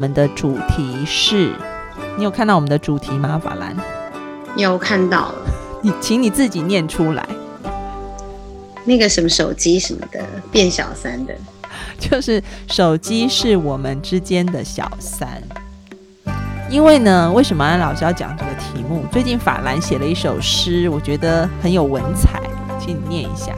[0.00, 1.50] 们的主题是，
[2.16, 3.36] 你有看到我们的主题吗？
[3.42, 3.76] 法兰，
[4.56, 5.34] 有看到了。
[5.82, 7.28] 你请你自己念出来。
[8.84, 11.34] 那个什么手机什么的，变小三的，
[11.98, 15.42] 就是手机是我们之间的小三。
[16.70, 19.04] 因为呢，为什么安老师要讲这个题目？
[19.10, 22.40] 最近法兰写了一首诗，我觉得很有文采，
[22.78, 23.52] 请你念一下。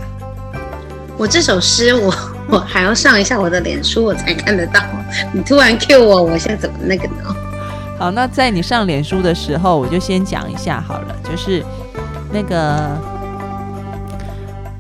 [1.19, 2.11] 我这首诗，我
[2.51, 4.81] 我还要上一下我的脸书，我才看得到。
[5.33, 7.35] 你突然 Q 我，我现在怎么那个呢？
[7.99, 11.15] 好，那在你上脸书的时候，我就先讲一下好了。
[11.23, 11.65] 就是
[12.33, 12.91] 那个，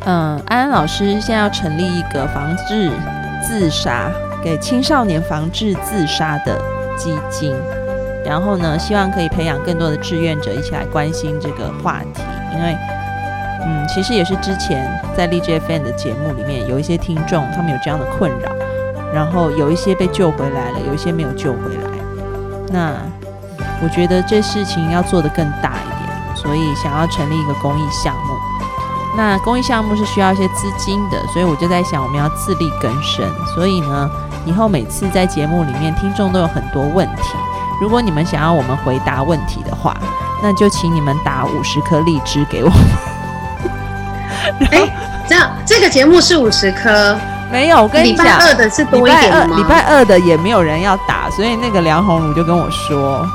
[0.05, 2.91] 嗯，安安老师现在要成立一个防治
[3.47, 4.11] 自杀、
[4.42, 6.61] 给青少年防治自杀的
[6.97, 7.55] 基金，
[8.25, 12.23] 然后呢，希望可以培养更多的志愿者一起来关心这个话题，
[12.55, 12.77] 因为。
[13.62, 18.50] 嗯，其实也是之前在荔枝 FM 的节目里面，有一些听众他们有这样的困扰，
[19.12, 21.91] 然后有一些被救回来了，有一些没有救回来。
[22.73, 22.92] 那
[23.83, 28.34] 我觉得这事情要做得更大一点，所以想要成立一个公益项目。
[29.16, 33.28] 那公益项目是需要一些资金的，所以我就在想，我们要自力更生。
[33.55, 34.08] 所以呢，
[34.47, 37.36] 以后每次在节目里面，听众都有很多问题，
[37.83, 39.97] 如果你们想要我们回答问题的话，
[40.42, 42.70] 那就请你们打五十颗荔枝给我。
[44.70, 44.89] 哎，
[45.28, 47.16] 这样这个节目是五十颗，
[47.50, 47.83] 没有。
[47.83, 49.56] 我跟你讲，礼拜二的是多一点吗？
[49.56, 53.27] 礼拜二的也没有人要打，所以那个梁红茹就跟我说，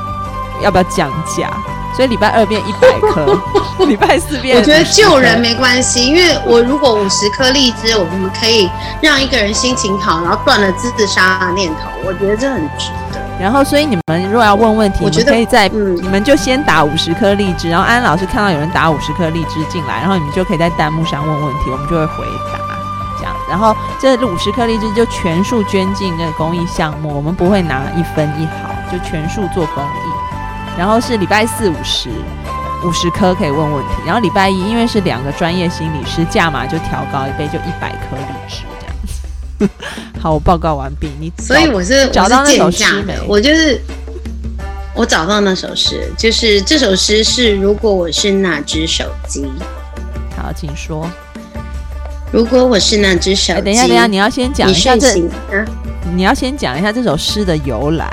[0.61, 1.49] 要不要降价？
[1.95, 3.39] 所以礼拜二变一百颗，
[3.87, 4.57] 礼拜四变。
[4.57, 8.69] 我觉得救人没关系，因为我如果五十颗荔枝，我们可以
[9.01, 11.89] 让一个人心情好，然后断了自杀的念头。
[12.05, 13.24] 我觉得这很值得。
[13.39, 22.59] 然后，所以你们如果要问问题，我觉得可以在你们就先打五十颗荔枝，然后安安老师看到有人打五十颗荔枝进来，然后你们就可以在弹幕上问问题，我们就会回答
[23.19, 23.35] 这样。
[23.49, 30.77] 然后这五十颗荔枝就全数捐进那个公益项目，我们不会拿一分一毫，就全数做公益。
[30.77, 32.09] 然后是礼拜四五十
[32.85, 38.63] 五十颗可以问问题，然后礼拜一因为是两个专业心理师，价码就调高一倍，就一百颗荔枝。
[40.25, 41.07] 好，我报告完毕。
[41.19, 43.15] 你所以我是找到那首诗没？
[43.27, 43.79] 我就是
[44.95, 49.45] 我找到那首诗，就是这首诗是如果我是那只手机。
[50.35, 51.07] 好，请说。
[52.31, 55.13] 如果我是那只手机，等一下，等一下，你要先讲一下这，
[56.15, 58.11] 你要先讲一下这首诗的由来。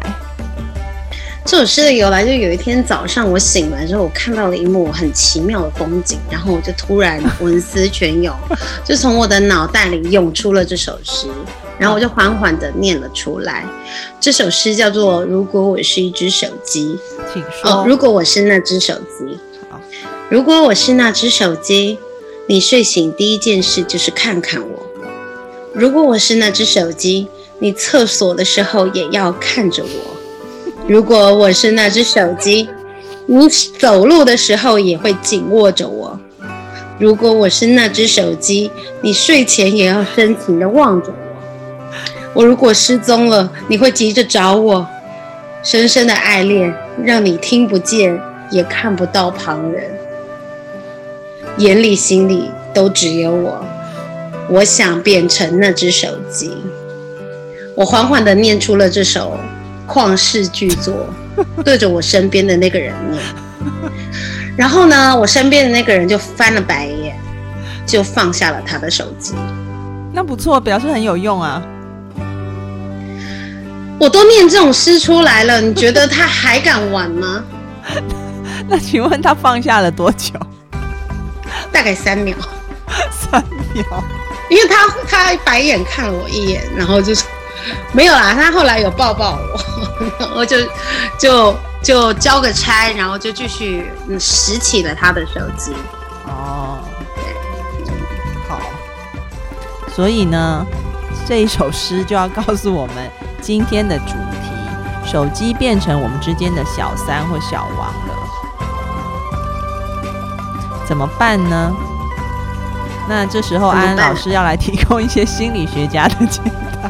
[1.47, 8.37] 这首诗的由来，就有一天早上我醒来之后，我看到了一幕很奇妙的风景，然后我就突然文思泉涌，
[8.85, 11.27] 就从我的脑袋里涌出了这首诗，
[11.83, 13.67] 然后我就缓缓的念了出来。
[14.21, 16.97] 这首诗叫做《如果我是一只手机》，
[17.35, 17.85] 请说。
[17.85, 19.37] 如果我是那只手机，
[19.69, 19.81] 好。
[20.31, 21.99] 如果我是那只手机，
[22.47, 24.87] 你睡醒第一件事就是看看我。
[25.75, 27.27] 如果我是那只手机，
[27.59, 30.17] 你厕所的时候也要看着我。
[30.87, 32.69] 如果我是那只手机，
[33.27, 36.17] 你走路的时候也会紧握着我；
[37.01, 38.71] 如果我是那只手机，
[39.01, 41.32] 你睡前也要深情的望着我。
[42.35, 44.87] 我如果失踪了，你会急着找我。
[45.63, 48.21] 深深的爱恋让你听不见
[48.51, 49.85] 也看不到旁人，
[51.59, 53.65] 眼里心里都只有我。
[54.49, 56.53] 我想变成那只手机。
[57.75, 59.39] 我缓缓地念出了这首。
[59.89, 60.95] 旷世巨作，
[61.65, 63.21] 对着我身边的那个人念，
[64.57, 67.15] 然后呢，我身边的那个人就翻了白眼，
[67.85, 69.35] 就放下了他的手机。
[70.13, 71.61] 那不错，表示很有用啊。
[74.03, 77.45] 我都念这种诗出来了，你觉得他还敢玩吗？
[78.67, 80.35] 那请问他放下了多久？
[81.71, 82.37] 大概三秒。
[83.13, 83.41] 三
[83.73, 83.85] 秒。
[84.51, 87.23] 因为他他白眼看了我一眼，然后就是。
[87.93, 89.61] 没有啦，他后来有抱抱我，
[90.19, 90.57] 然后就
[91.17, 95.73] 就就交个差，然后就继续拾起了他的手机。
[96.27, 96.81] 哦，
[97.15, 97.93] 对，
[98.49, 98.59] 好。
[99.95, 100.67] 所以呢，
[101.25, 103.09] 这一首诗就要告诉我们
[103.43, 104.49] 今天的主题：
[105.05, 108.15] 手机变成我们之间的小三或小王了，
[110.87, 111.73] 怎么办呢？
[113.09, 116.41] 那这时候安安老师要来提供一些心理学家的解
[116.81, 116.89] 答。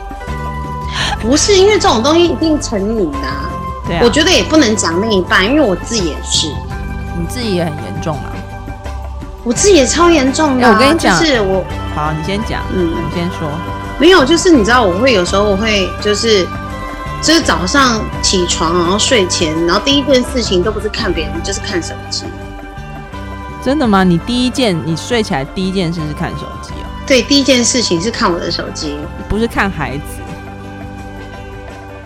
[1.22, 3.19] 不是因为这种东西一定成瘾的，
[3.87, 6.48] 对啊，我觉得也不能讲另一半，因为我自己也是，
[7.16, 8.28] 你自己也很严重啊，
[9.43, 10.70] 我自己也超严重的。
[10.70, 11.64] 我跟你讲，是我
[11.94, 13.48] 好，你先讲，嗯，你先说，
[13.98, 16.46] 没有，就是你知道，我会有时候我会就是
[17.22, 22.24] 就是早上起床，然后睡前，然后第一件事情都不是看别人，就是看手机。
[23.64, 24.02] 真的吗？
[24.02, 26.86] 你第一件你睡起来第一件事是看手机哦？
[27.06, 28.98] 对，第一件事情是看我的手机，
[29.28, 30.02] 不是看孩子。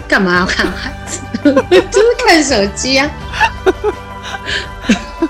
[0.06, 1.20] 干嘛要看孩子？
[1.42, 3.10] 就是看手机啊。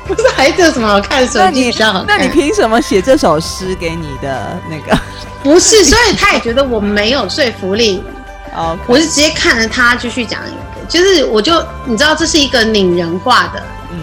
[0.05, 2.19] 不是孩子有什么好看手机比较好看？
[2.19, 4.99] 那你凭什么写这首诗给你的那个？
[5.47, 8.03] 不是，所以他也觉得我没有说服力。
[8.53, 13.63] 哦，我是直接看着他继续讲一个，就是我就你知道这是一个拟人化的，
[13.93, 13.99] 嗯，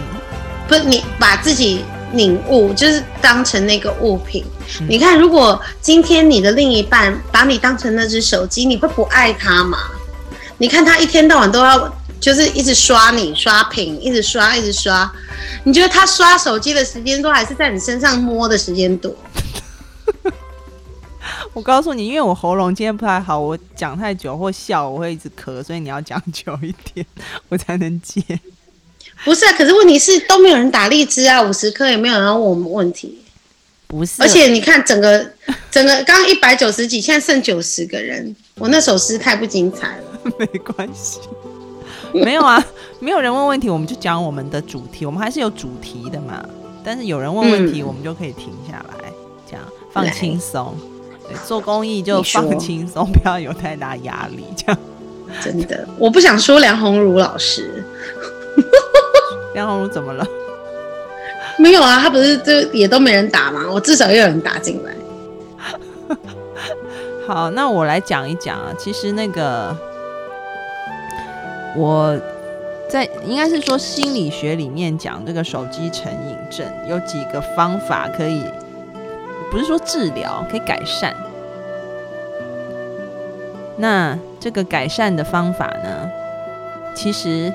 [0.66, 4.42] 不是你把自己领悟，就是当成那个物品。
[4.88, 9.78] 你看，如果今天你的另一半把你当成那只手机，你会不爱他吗？
[10.56, 11.92] 你看他一天到晚都要。
[12.20, 15.12] 就是一直刷你刷屏，一直刷一直刷，
[15.64, 19.14] 你觉得他刷手机的时间多，还是在你身上摸的时间多？
[21.54, 27.06] 我告诉你，因为我喉咙今天不太好，我讲太久或笑我会一直咳，所以你要讲 久一点，
[27.48, 28.20] 我才能接。
[29.24, 33.20] 不是啊，可是问题是都没有人打荔枝啊，五十颗也没有人问我们问题。
[33.86, 35.30] 不是，而且你看整个
[35.70, 40.04] 整个刚刚一百九十几，现在剩九十个人，我那首诗太不精彩了。
[40.36, 41.20] 没关系。
[42.12, 42.62] 没有啊，
[42.98, 46.44] 没有人问问题，我们就讲我们的主题，我们还是有主题的嘛。
[46.84, 49.12] 但是有人问问题，我们就可以停下来，
[49.48, 50.76] 这样放轻松。
[51.28, 54.78] 对，做公益就放轻松，不要有太大压力，这样。
[55.42, 57.84] 真的，我不想说梁红茹老师。
[59.54, 60.26] 梁红茹怎么了？
[61.58, 63.64] 没有啊，他不是就也都没人打吗？
[63.70, 64.94] 我至少也有人打进来。
[67.26, 69.76] 好，那我来讲一讲啊，其实那个。
[71.76, 72.16] 我
[72.88, 78.44] 在应该是说心理学里面讲这个手机成瘾症有几个方法可以，
[79.54, 81.14] 不是说治疗，可以改善。
[83.76, 86.10] 那这个改善的方法呢，
[86.92, 87.52] 其实，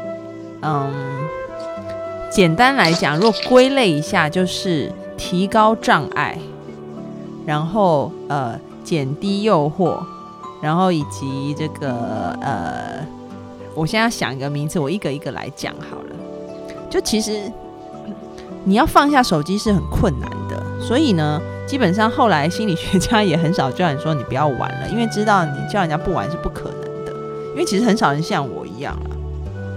[0.61, 0.89] 嗯，
[2.31, 6.37] 简单来讲，若归类一下，就是提高障碍，
[7.45, 10.01] 然后呃减低诱惑，
[10.61, 13.05] 然后以及这个呃。
[13.75, 16.15] 我现在想一个名词，我一个一个来讲好了。
[16.89, 17.51] 就其实
[18.63, 27.13] 你要放下手机是很困难的，所以呢，基本上后来心理学家也很少叫你说你不要玩了，因为知道你叫人家不玩是不可能的。
[27.51, 29.13] 因为其实很少人像我一样啊，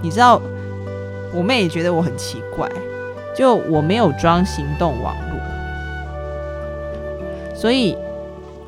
[0.01, 0.41] 你知道，
[1.31, 2.67] 我妹也觉得我很奇怪，
[3.35, 5.37] 就我没有装行动网络，
[7.55, 7.95] 所以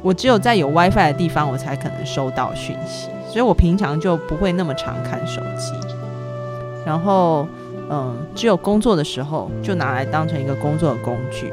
[0.04, 3.10] 我只有在有 WiFi 的地方，我才可能收到讯息。
[3.28, 5.74] 所以我平常就不会那么常看手机，
[6.86, 7.48] 然后，
[7.90, 11.52] 嗯，只有工作的时候就拿来当成一个工作的工具，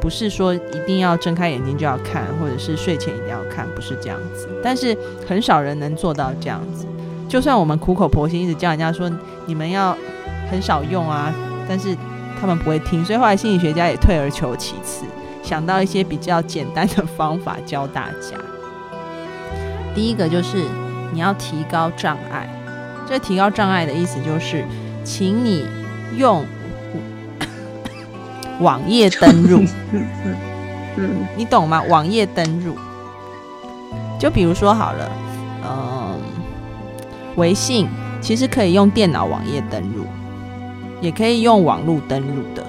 [0.00, 4.48] 不是说一定要睁开眼睛就要看，或者是睡前一定要看，不是这样子。
[4.62, 4.96] 但是
[5.26, 6.86] 很少人能做到这样子。
[7.28, 9.10] 就算我们苦口婆心一直教人家说
[9.46, 9.96] 你们要
[10.50, 11.34] 很少用啊，
[11.68, 11.96] 但是
[12.40, 13.04] 他们不会听。
[13.04, 15.04] 所以后来心理学家也退而求其次，
[15.42, 18.36] 想到一些比较简单的方法教大家。
[19.94, 20.58] 第一个就是
[21.12, 22.48] 你要提高障碍，
[23.08, 24.64] 这提高障碍的意思就是，
[25.02, 25.64] 请你
[26.16, 26.44] 用
[28.60, 29.62] 网页登入，
[30.96, 31.82] 嗯， 你懂吗？
[31.88, 32.76] 网页登入，
[34.18, 35.10] 就比如说好了，
[35.64, 36.18] 嗯，
[37.36, 37.88] 微信
[38.20, 40.06] 其实可以用电脑网页登入，
[41.00, 42.64] 也可以用网络登入的，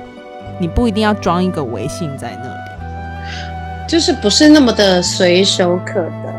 [0.59, 6.33] 你不一定要装一个微信在那里，就是不是那么的随手可得。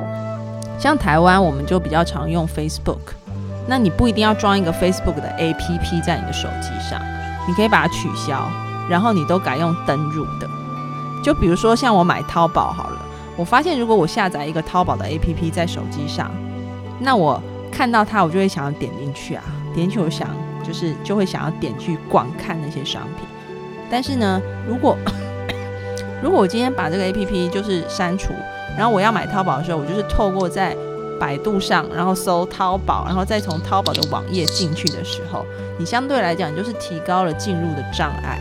[0.78, 2.98] 像台湾，我们就比较常用 Facebook，
[3.66, 7.00] 那你不一定要装一个 Facebook 的 APP 在你的手机上，
[7.48, 8.46] 你可以把它取消，
[8.88, 10.48] 然后你都改用登入的。
[11.22, 13.02] 就比如说像我买淘宝好了，
[13.36, 16.30] 我发现如果我下载一个淘宝的 APP 在手机上，
[17.00, 20.28] 那我看到它，我就会想要点进去啊，点进去我想
[20.66, 23.26] 就是就会想要点去观看那些商品。
[23.90, 24.96] 但是呢，如果
[26.22, 28.32] 如果我今天把这个 APP 就是删除。
[28.76, 30.76] 然后我要买淘宝的时候，我就是透过在
[31.18, 35.44] 百度上，然后搜淘宝，然后再从淘宝的网页进去的时候，
[35.76, 38.38] 你相对来讲就是提高了进入的障碍，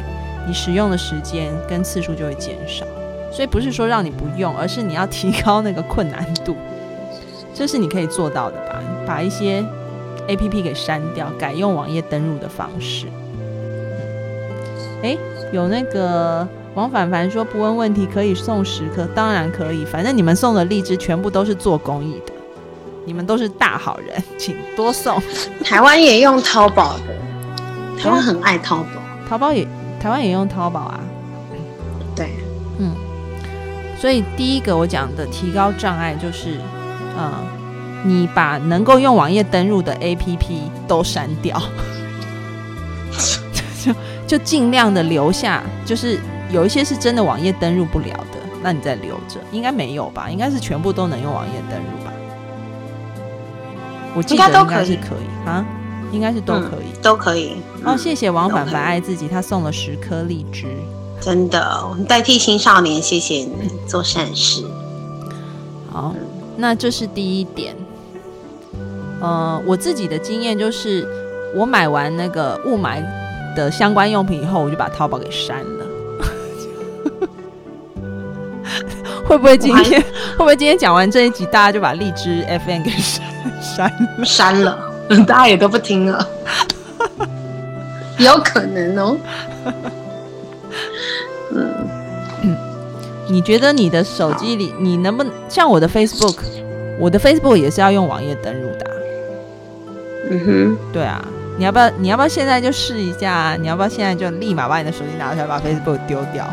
[0.48, 2.86] 你使用的时间跟次数就会减少。
[3.32, 6.56] 所以不是说让你不用，而是你要提高那个困难度，
[7.54, 8.82] 这是你可以做到的吧？
[9.06, 9.64] 把一些
[10.28, 13.06] A P P 给删掉，改用网页登录的方式。
[15.04, 15.18] 哎，
[15.52, 16.48] 有那个。
[16.76, 19.84] 王凡凡说：“不问问题可以送十颗，当然可以。
[19.84, 22.32] 反正你们送的荔枝全部都是做公益的，
[23.04, 25.20] 你们都是大好人，请多送。
[25.66, 29.68] 台湾也用淘宝的，台湾很爱淘宝，淘宝也
[30.00, 31.00] 台湾也用淘宝啊。
[32.16, 32.32] 对，
[32.80, 32.96] 嗯。
[34.00, 36.60] 所以第一个我讲的提高障碍就是，
[37.18, 37.34] 嗯，
[38.04, 41.62] 你把能够用网页登录的 APP 都删掉，
[43.84, 43.94] 就
[44.28, 50.30] 就尽量的留下，就是。”有一些是真的网页登录不了的，那你再留着，应该没有吧？
[50.30, 52.14] 应该是全部都能用网页登录吧？
[54.16, 55.66] 我记得应该是可以啊，
[56.12, 57.58] 应该是都可以，都可以。
[57.84, 60.68] 哦，谢谢王凡凡爱自己，他送了十颗荔枝，
[61.22, 64.64] 真的，我们代替青少年，谢谢你做善事。
[65.92, 66.14] 好，
[66.56, 67.76] 那这是第一点。
[69.20, 71.08] 呃，我自己的经验就是，
[71.56, 73.04] 我买完那个雾霾
[73.56, 75.86] 的相关用品以后，我就把淘宝给删了。
[79.26, 83.24] 会不会今天会不会今天讲完这一集，大家就把荔枝 FM 给删
[83.62, 83.92] 删
[84.24, 84.78] 删了？
[85.26, 86.28] 大家也都不听了，
[88.18, 89.18] 有可能哦。
[91.54, 91.74] 嗯
[92.44, 92.56] 嗯，
[93.30, 96.36] 你觉得你的手机里，你能不能像我的 Facebook？
[97.00, 98.86] 我的 Facebook 也是要用网页登录的。
[100.30, 101.24] 嗯哼，对啊，
[101.58, 101.90] 你要不要？
[101.92, 103.56] 你要不要现在就试一下？
[103.62, 106.46] 你要不要现在就立马把你的手机拿出来，把 Facebook 丢掉？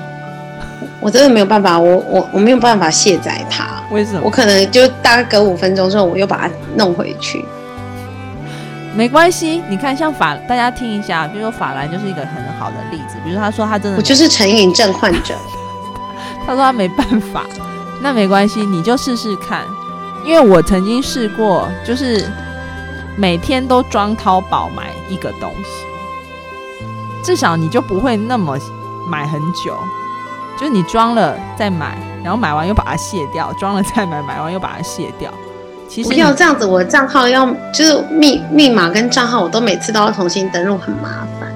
[1.01, 3.83] 我真的没有办法，我我我没有办法卸载它。
[3.91, 4.21] 为什么？
[4.23, 7.45] 我可能就大概隔五分钟之后，我又把它弄回去。
[8.97, 13.17] 没关系，你看，像法，大家听一下，比如说法兰就是一个很好的例子。
[13.25, 15.35] 比如说他说他真的，我就是成瘾症患者。
[16.47, 17.45] 他说他没办法，
[18.01, 19.63] 那没关系，你就试试看。
[20.25, 22.31] 因为我曾经试过，就是
[23.17, 25.71] 每天都装淘宝买一个东西，
[27.23, 28.57] 至少你就不会那么
[29.09, 29.77] 买很久。
[30.57, 35.31] 就是你装了再买，然后买完又把它卸掉，装了再买，买完又把它卸掉。
[35.95, 41.55] 其实不要这样子，我的账号要就是密密码跟账号，我都每次都要重新登录，很麻烦。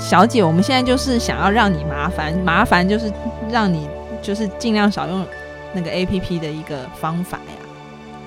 [0.00, 3.12] 小姐，我们现在就是想要让你麻烦，麻烦就是
[3.48, 3.88] 让你
[4.20, 5.24] 就是尽量少用
[5.72, 7.54] 那个 A P P 的一个方法呀。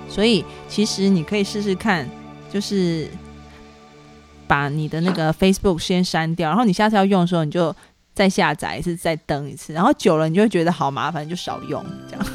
[0.07, 2.07] 所以其实你可以试试看，
[2.49, 3.09] 就是
[4.47, 7.75] 把你的那个 Facebook 先删掉，然后你下次要用的时候，你就。
[8.15, 12.25] 再下载一次，再登一次，然后久了你就会觉得好麻烦，就少用这样。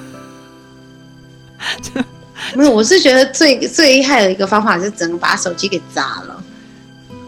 [2.57, 6.43] 没有，我是觉得最最厉害的一个方法是整个把手机给砸了。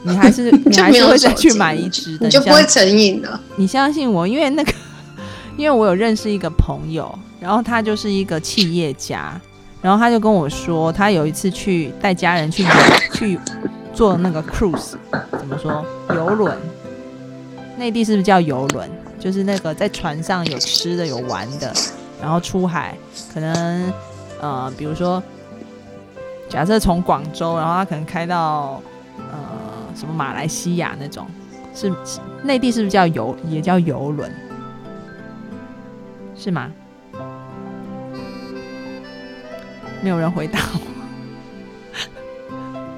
[0.02, 3.40] 你还是 你还是会再去买一支，你就不会成瘾了。
[3.56, 4.72] 你相信我，因为那个，
[5.56, 9.40] 因为我有认识一个朋友，然后他就是一个企业家，
[9.80, 12.64] 然后他就跟我说，他有一次去带家人去
[13.14, 13.38] 去
[13.94, 14.92] 坐那个 cruise，
[15.38, 16.56] 怎么说游轮。
[17.76, 18.88] 内地是不是叫游轮？
[19.18, 21.72] 就是那个在船上有吃的有玩的，
[22.20, 22.94] 然后出海，
[23.32, 23.90] 可能
[24.40, 25.22] 呃，比如说，
[26.48, 28.82] 假设从广州，然后他可能开到
[29.18, 29.38] 呃
[29.96, 31.26] 什么马来西亚那种，
[31.74, 31.92] 是
[32.42, 34.30] 内地是不是叫游也叫游轮？
[36.36, 36.70] 是吗？
[40.02, 40.80] 没有人回答我，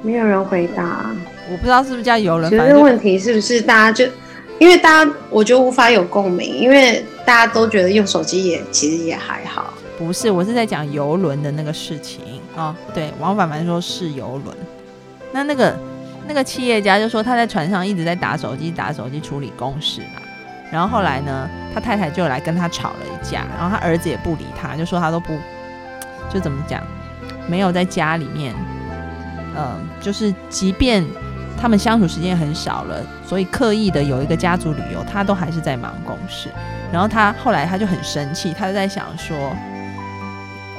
[0.02, 1.06] 没有人回答，
[1.50, 2.50] 我不知道是不是叫游轮。
[2.50, 4.10] 其实问题是不是大家就？
[4.58, 9.74] 因为大家，我觉得无法有共鸣，因为大家都觉得用手机也其实也还好。
[9.98, 12.74] 不是，我是在讲游轮的那个事情哦。
[12.94, 14.56] 对，王凡凡说是游轮。
[15.32, 15.76] 那那个
[16.28, 20.20] 那个企业家就说他在船上一直在打手机，打手机处理公事嘛。
[20.70, 25.38] 然后后来呢，他太太就来跟他吵了一架，然后他儿子也不理他，就说他都不
[26.32, 26.82] 就怎么讲，
[27.48, 28.54] 没有在家里面，
[29.56, 31.04] 嗯，就是即便。
[31.58, 36.50] 他们相处时间很少了，所以刻意的有一个家族旅游，他都还是在忙公事。
[36.92, 39.56] 然后他后来他就很生气，他就在想说：“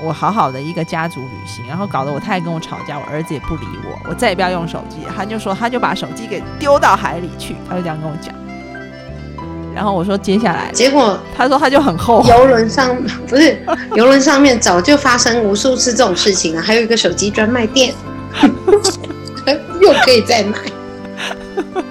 [0.02, 8.34] 我好好的一个家族旅行，然后搞得我太太跟我吵架，我儿子也不理我，我再也不要用手机。”他就说他就把手机给丢到海里去，他就这样跟我讲。
[9.76, 12.30] 然后我说接下来，结果他说他就很后悔。
[12.30, 12.96] 游轮上
[13.28, 13.64] 不是
[13.94, 17.94] 游轮上面早就发生无数次这种事情了，还有一个手机专卖店。
[19.80, 20.58] 又可以再买，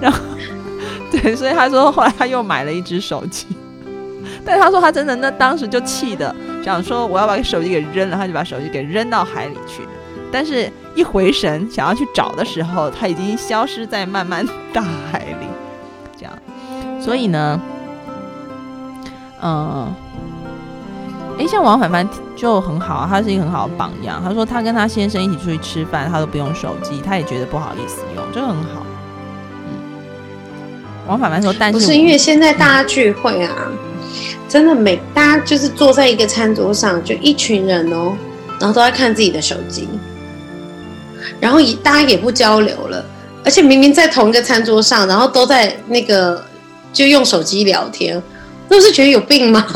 [0.00, 0.18] 然后
[1.10, 3.46] 对，所以他说后来他又买了一只手机，
[4.46, 6.34] 但他说他真的那当时就气的
[6.64, 9.82] 想说我要把手机给扔了，他就把手机给扔到海里去，
[10.32, 15.46] 但是一回神想要去找的时候，他已经消失在漫漫大海里，
[16.16, 16.32] 这样，
[17.00, 17.60] 所以呢，
[19.42, 19.92] 嗯。
[21.38, 24.22] 哎，像王凡凡就很好，他是一个很好的榜样。
[24.24, 28.86] 他说他跟他先生一起出去吃饭，他都不用手机，他也觉得不好意思用，就很好。
[29.66, 29.76] 嗯，
[31.06, 33.52] 王凡凡说，但是不是因为现在大家聚会啊，
[34.48, 38.16] 真的每大家就是坐在一个餐桌上，就一群人哦，
[38.60, 39.88] 然后都在看自己的手机，
[41.40, 43.04] 然后大家也不交流了，
[43.44, 46.44] 而且明明在同一个餐桌上，然后都在那个
[46.92, 48.22] 就用手机聊天，
[48.68, 49.66] 不是觉得有病吗？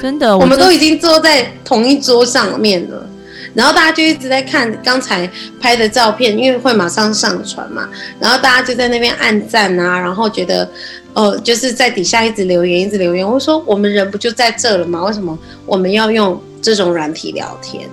[0.00, 3.06] 真的，我们都已经坐在同一桌上面了，
[3.54, 10.68] 然后大家就一直在看刚才拍的照片，因为会马上上传嘛，然后大家就在那边按赞啊，然后觉得，
[11.14, 13.28] 呃，就是在底下一直留言，一直留言。
[13.28, 15.04] 我说我们人不就在这了吗？
[15.04, 15.36] 为什么
[15.66, 17.88] 我们要用这种软体聊天？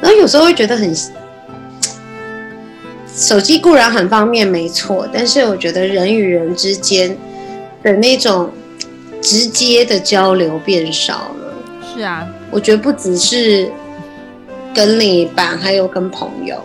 [0.00, 0.94] 然后有时候会觉得很，
[3.16, 7.16] 手机固然很方便，没错，但是我觉得人与人之间
[7.82, 8.50] 的那种
[9.20, 11.54] 直接的交流变少了。
[11.94, 13.70] 是啊，我觉得不只是
[14.74, 16.62] 跟另一半，还有跟朋友，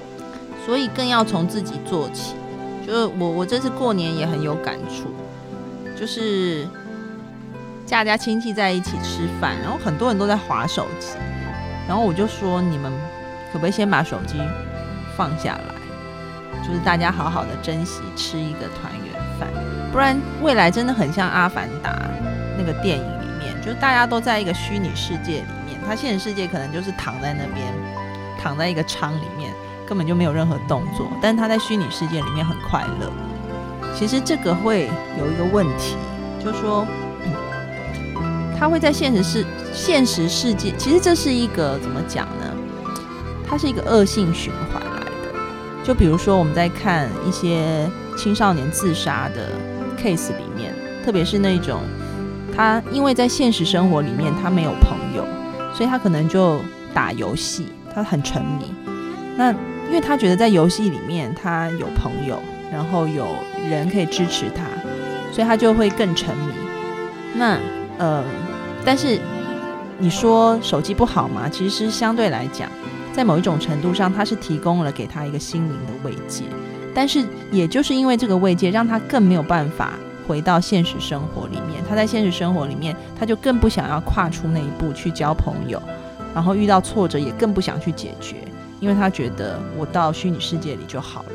[0.65, 2.34] 所以更要从自己做起。
[2.86, 5.05] 就是我，我这次过年也很有感触，
[6.00, 6.65] 就是
[7.86, 11.18] 家家亲戚在一起吃饭，然后很多人都在划手机，
[11.88, 12.89] 然后我就说你们
[13.51, 14.38] 可不可以先把手机
[15.18, 19.50] 放下来，就是大家好好的珍惜吃一个团圆饭，
[19.91, 21.89] 不然未来真的很像《阿凡达》
[22.58, 27.74] 那个电影里面，就是大家都在一个虚拟世界里面，他现实世界可能就是躺在那边，
[28.41, 29.51] 躺在一个舱里面。
[29.88, 33.12] 根本就没有任何动作，但他在虚拟世界里面很快乐。
[33.96, 35.96] 其实这个会有一个问题，
[36.43, 36.86] 就是说，
[38.58, 42.55] 他会在现实世现实世界，其实这是一个怎么讲呢？
[43.48, 45.39] 它是一个恶性循环来的。
[45.84, 49.50] 就比如说我们在看一些青少年自杀的
[49.98, 51.81] case 里面，特别是那种
[52.55, 55.25] 他因为在现实生活里面他没有朋友，
[55.74, 56.60] 所以他可能就
[56.93, 58.74] 打游戏，他很沉迷。
[59.36, 59.51] 那
[59.88, 62.39] 因为他觉得在游戏里面他有朋友，
[62.71, 63.27] 然后有
[63.69, 64.63] 人可以支持他，
[65.33, 66.53] 所以他就会更沉迷。
[67.35, 67.57] 那
[67.97, 68.23] 呃，
[68.85, 69.19] 但是
[69.97, 71.49] 你说手机不好吗？
[71.49, 72.69] 其实相对来讲，
[73.13, 76.43] 在某一种程度上，它是提供了给他一个心灵的慰藉。
[76.93, 79.93] 但是也就是因为这个慰藉，让他更没有办法
[80.27, 81.83] 回到现实生活里面。
[81.88, 85.81] 他在现实生活里面，他就更不想要跨出那一步去交朋友，
[86.33, 88.38] 然后遇到挫折也更不想去解决。
[88.79, 91.31] 因为他觉得我到虚拟世界里就好了，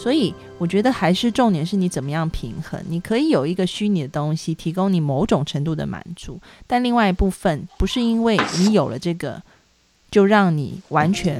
[0.00, 2.80] 所以我觉得还是重点是你怎么样平衡。
[2.88, 9.42] 你可以有一个虚拟的东西提供你某种程度的满足，但另外一部分不是因为你有了这个
[10.10, 11.38] 就让你完全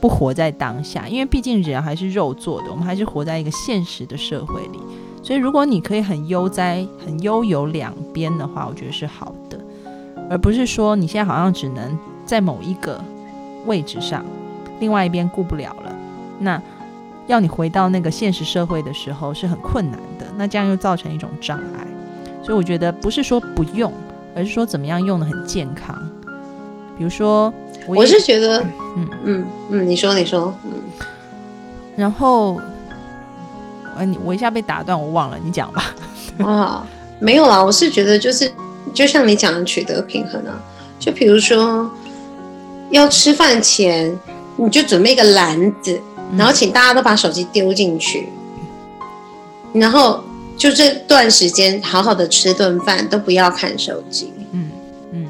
[0.00, 1.06] 不活在当下。
[1.06, 4.78] 因为毕竟人还是肉做的，我们还是活在一个现实的社会里。
[5.22, 9.60] 所以如果你可以很悠哉、很悠游两边的话，我觉得是好的，
[10.30, 12.98] 而不是说你现在好像只能在某一个。
[13.66, 14.24] 位置上，
[14.80, 15.94] 另外一边顾不了了，
[16.38, 16.62] 那
[17.28, 21.86] 要你回到那个现实社会的时候是很困难的，那这样又造成一种障碍，
[22.42, 23.92] 所以我觉得不是说不用，
[24.34, 25.96] 而是说怎么样用的很健康。
[26.96, 27.52] 比如说，
[27.86, 28.60] 我是觉得，
[28.96, 30.72] 嗯嗯嗯，你说你说，嗯，
[31.94, 32.60] 然后，
[33.96, 35.94] 呃，你我一下被打断，我忘了，你讲吧。
[36.44, 36.86] 啊，
[37.20, 38.50] 没有啦，我是觉得就是，
[38.92, 40.58] 就像你讲的，取得平衡啊，
[40.98, 41.88] 就比如说。
[42.90, 44.18] 要吃饭前，
[44.56, 46.00] 你就准备一个篮子，
[46.36, 48.28] 然后请大家都把手机丢进去，
[49.72, 50.22] 然后
[50.56, 54.32] 就这段时间好好的吃顿饭，都不要看手机。
[54.52, 54.70] 嗯
[55.12, 55.26] 嗯，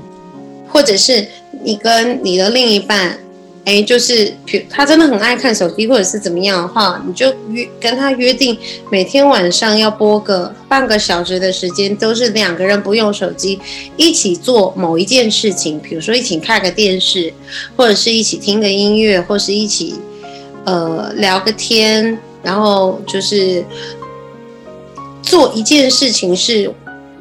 [0.69, 1.27] 或者是
[1.63, 3.19] 你跟你的另一半。
[3.65, 4.33] 哎，就是，
[4.71, 8.57] 他真的很爱看手机，或者是怎么样的话，你就约跟他约定，
[8.91, 13.61] 每天晚上要播个半个小时的时间，都是两个人不用手机，
[13.99, 17.31] 一起做某一件事情，比如说一起看个电视，
[17.77, 19.97] 或者是一起听个音乐，或是一起
[20.69, 23.65] 呃聊个天，然后就是
[25.23, 26.71] 做一件事情是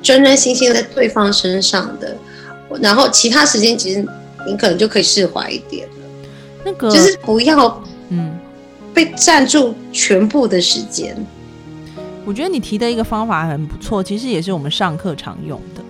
[0.03, 2.17] 专专心心在对方身上的，
[2.81, 4.05] 然后其他时间其实
[4.45, 5.87] 你可能就可以释怀一点。
[6.65, 8.37] 那个就是不要，嗯，
[8.93, 11.15] 被占住全部的时间。
[12.25, 15.81] 我觉得你提的一个方法很不错，其实也是我们上课常用的。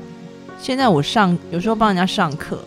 [0.61, 2.59] 现在我上有时候帮人家上课，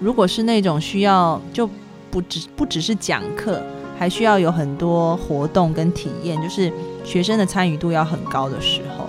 [0.00, 1.68] 如果是那种需要就
[2.10, 3.62] 不只不只是讲课，
[3.98, 6.72] 还需要有很多活动跟体验，就是
[7.04, 9.06] 学生的参与度要很高的时候，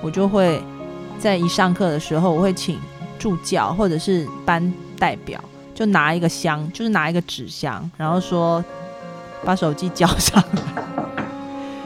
[0.00, 0.62] 我就会
[1.18, 2.78] 在一上课的时候，我会请
[3.18, 5.40] 助教或者是班代表。
[5.74, 8.64] 就拿一个箱，就是拿一个纸箱，然后说
[9.44, 10.84] 把手机交上来，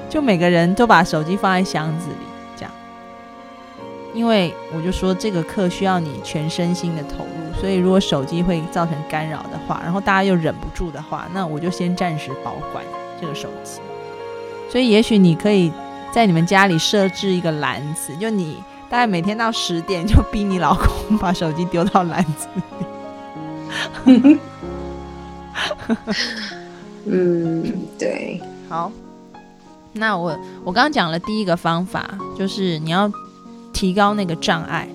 [0.08, 2.72] 就每个人都把手机放在箱子里，这样。
[4.14, 12.84] 因为我就说这个课需要你全身心的投入，所以如果手机会造成干扰的话，然后大家又忍不住的话，那我就先暂时保管
[13.20, 13.80] 这个手机。
[14.68, 15.70] 所以也许你可以
[16.12, 18.56] 在你们家里设置一个篮子，就你
[18.90, 22.48] 大概每天到十点就逼你老公把手机丢到篮子
[24.06, 24.38] 里。
[27.06, 27.62] 嗯，
[27.96, 28.90] 对，好。
[29.92, 33.08] 那我我刚刚讲了第一个方法，就是你要
[33.72, 34.88] 提高那个障碍，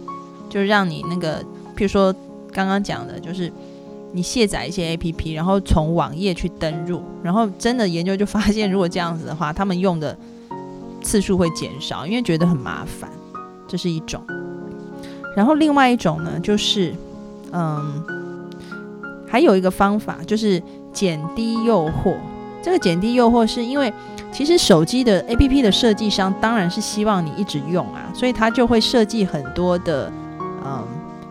[0.50, 1.42] 就是让你那个，
[1.76, 2.14] 譬如说
[2.58, 3.52] 刚刚讲的，就是
[4.14, 10.18] 你卸载一些 A P P，然后从网页去登入，然后真的研究就发现，如果这样子的话，他们用的
[11.04, 13.10] 次数会减少，因为觉得很麻烦，
[13.68, 14.22] 这是一种。
[15.36, 16.96] 然后另外一种呢，就是
[17.52, 18.04] 嗯。
[19.30, 22.16] 还有一个方法就是减低诱惑。
[22.64, 23.94] 这个减低诱惑是因为，
[24.32, 30.10] 其实手机的 APP 的设计商当然是希望你一直用啊，所以他就会设计很多的
[30.64, 30.82] 嗯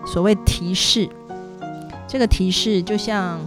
[0.06, 1.08] 所谓提示。
[2.08, 3.38] 这个提示就像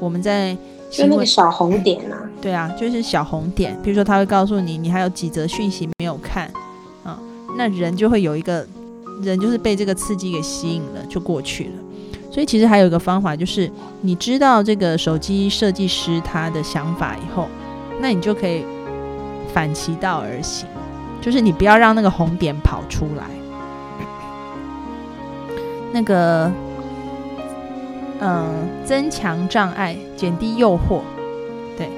[0.00, 0.56] 我们在
[0.90, 3.78] 就那个小红点啊，对啊，就是小红点。
[3.82, 6.50] 比如说他会告诉你你还有几则讯息没有看
[7.04, 7.20] 啊，
[7.56, 8.66] 那人就会有一个
[9.22, 11.70] 人就是被这个刺激给吸引了，就过去了。
[12.32, 17.46] 所以其实还有一个方法，就是你知道这个手机设计师他的想法以后，
[18.00, 18.64] 那你就可以
[19.52, 20.66] 反其道而行，
[21.20, 23.26] 就是你不要让那个红点跑出来。
[25.92, 26.50] 那个，
[28.20, 31.00] 嗯，增强障碍，减低诱惑，
[31.76, 31.88] 对。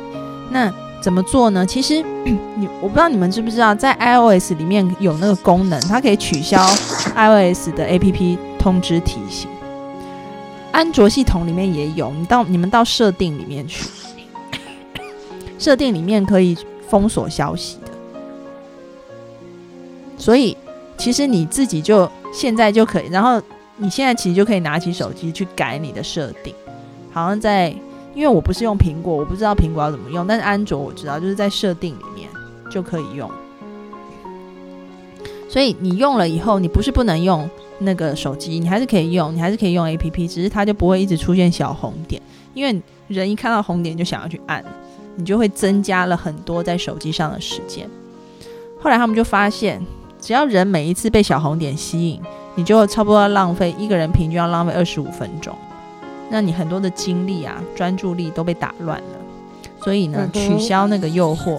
[0.50, 0.72] 那
[1.02, 1.64] 怎么做呢？
[1.64, 6.58] 其实 你我不知道你们知不知道，在 iOS 里面有那个功能，它可以取消
[7.14, 9.48] iOS 的 APP 通知提醒。
[10.72, 13.88] 安卓系统里面也有，你到你们到设定里面去，
[15.58, 16.56] 设定里面可以
[16.88, 17.90] 封锁消息的。
[20.16, 20.56] 所以
[20.98, 23.42] 其实你自己就现在就可以，然后
[23.80, 26.54] 你现在其实就可以拿起手机去改你的设定。
[27.10, 27.70] 好像在，
[28.14, 32.28] 因为我不是用苹果，我不知道苹果要怎么用，但是安卓我知道，就是在设定里面
[32.70, 33.28] 就可以用。
[35.48, 37.48] 所以你用了以后，你不是不能用。
[37.82, 42.20] 那个手机你还是可以用，你还是可以用 A P P，只是它就不会一直出现小红点，
[42.52, 44.62] 因为人一看到红点就想要去按，
[45.16, 47.88] 你就会增加了很多在手机上的时间。
[48.78, 49.80] 后来他们就发现，
[50.20, 52.20] 只要人每一次被小红点吸引，
[52.54, 55.56] 你就差不多要浪费一个人平均要浪费二十五分钟，
[56.30, 59.18] 那你很多的精力啊、专注力都被打乱了。
[59.82, 61.58] 所以呢，取消那个诱惑，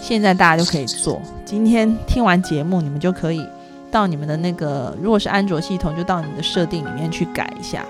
[0.00, 1.20] 现在大家就可以做。
[1.44, 3.46] 今天听完节目，你们就可以。
[3.90, 7.80] 到你们的那个，如果是安卓系统，就到你的设定里面去改一下；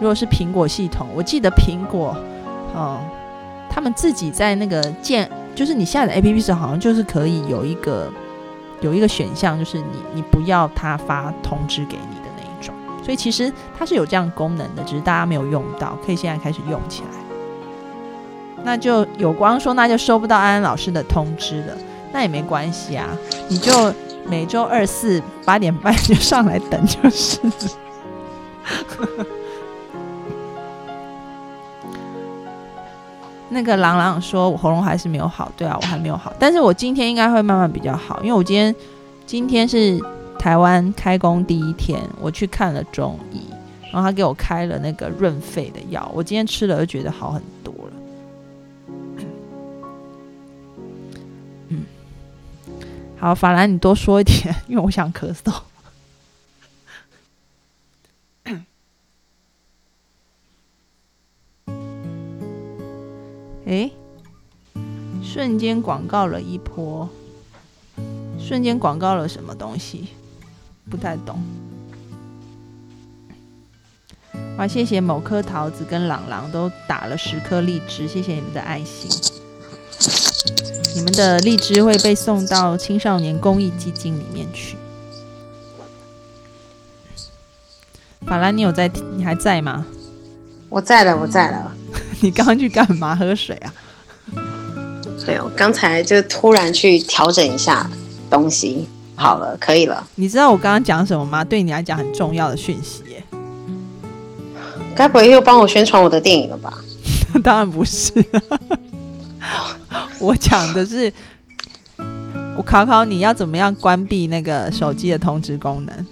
[0.00, 2.16] 如果是苹果系统，我记得苹果，
[2.74, 2.98] 嗯，
[3.70, 8.12] 他们自己在那个建，就是你下载 A P P 时，好像就是可以有一个
[8.80, 12.74] 有一个选项，就是你你不要他发通知给你的那一种。
[13.02, 17.08] 所以其实它是有这样功能的，只是大家没有用到，可以现在开始用起来。
[18.64, 21.76] 那就有光说，那就收不到安安老师的通知了，
[22.12, 23.06] 那也没关系啊，
[23.48, 23.72] 你就。
[24.30, 27.40] 每周二四八点半就上来等就是。
[33.50, 38.74] 那个朗朗说：“我喉咙还是没有好。”对啊，我还没有好，但是我今天应该会慢慢比较好，因为我今天
[39.26, 39.98] 今天是
[40.38, 43.40] 台湾开工第一天，我去看了中医，
[43.92, 47.92] 然后他给我开了那个润肺的药，我今天吃了就觉得好很多了。
[51.68, 51.82] 嗯。
[53.18, 55.52] 好，法兰，你多说一点，因为我想咳嗽。
[63.68, 63.90] 哎，
[65.22, 67.06] 瞬间广告了一波，
[68.40, 70.08] 瞬间广告了什么东西？
[70.88, 71.38] 不太懂。
[74.56, 79.10] 哇，谢谢某颗桃子跟朗朗都打了十颗荔枝，谢谢你们的爱心。
[80.96, 84.78] 你们的荔枝会被送到青少年公益基金里面去。
[88.26, 88.90] 法兰，你有在？
[89.14, 89.84] 你还在吗？
[90.70, 91.74] 我在了，我在了。
[92.20, 93.14] 你刚刚去干嘛？
[93.14, 93.72] 喝水啊？
[95.26, 97.88] 没有，刚才就突然去调整一下
[98.30, 98.88] 东西。
[99.14, 100.06] 好了，可以了。
[100.14, 101.44] 你知道我刚刚讲什么吗？
[101.44, 103.22] 对你来讲很重要的讯息耶。
[104.94, 106.72] 该不会又帮我宣传我的电影了吧？
[107.44, 108.12] 当然不是。
[110.18, 111.12] 我讲的是，
[112.56, 116.06] 我考考你要怎么样关闭那个手机的通知功能？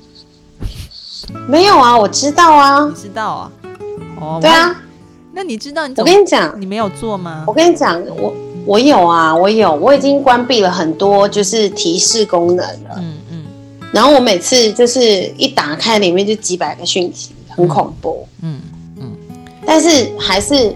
[1.49, 3.53] 没有啊，我知道啊，你知道啊？
[4.21, 4.75] 哦，对啊，
[5.37, 5.83] 那你知道？
[5.99, 7.45] 我跟你讲，你没有做吗？
[7.47, 12.95] 我跟你讲，我我有啊，我有，我已经关闭了很多就是提示功能了。
[12.97, 13.45] 嗯嗯。
[13.93, 15.01] 然后我每次就是
[15.37, 18.27] 一打开，里面就几百个讯息，很恐怖。
[18.43, 18.63] 嗯
[18.99, 19.15] 嗯。
[19.67, 20.75] 但是还是。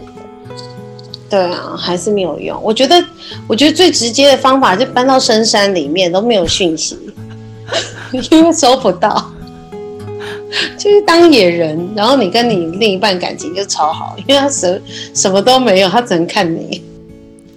[1.31, 2.61] 对啊，还是没有用。
[2.61, 3.03] 我觉得，
[3.47, 6.99] 我觉得最直接的方法就搬到深山里面，都没有讯息，
[8.33, 9.31] 因为收不到。
[10.77, 14.83] 就是当野人，然后你跟你另一半感情就超好，因为他什
[15.15, 16.83] 什么都没有，他只能看你。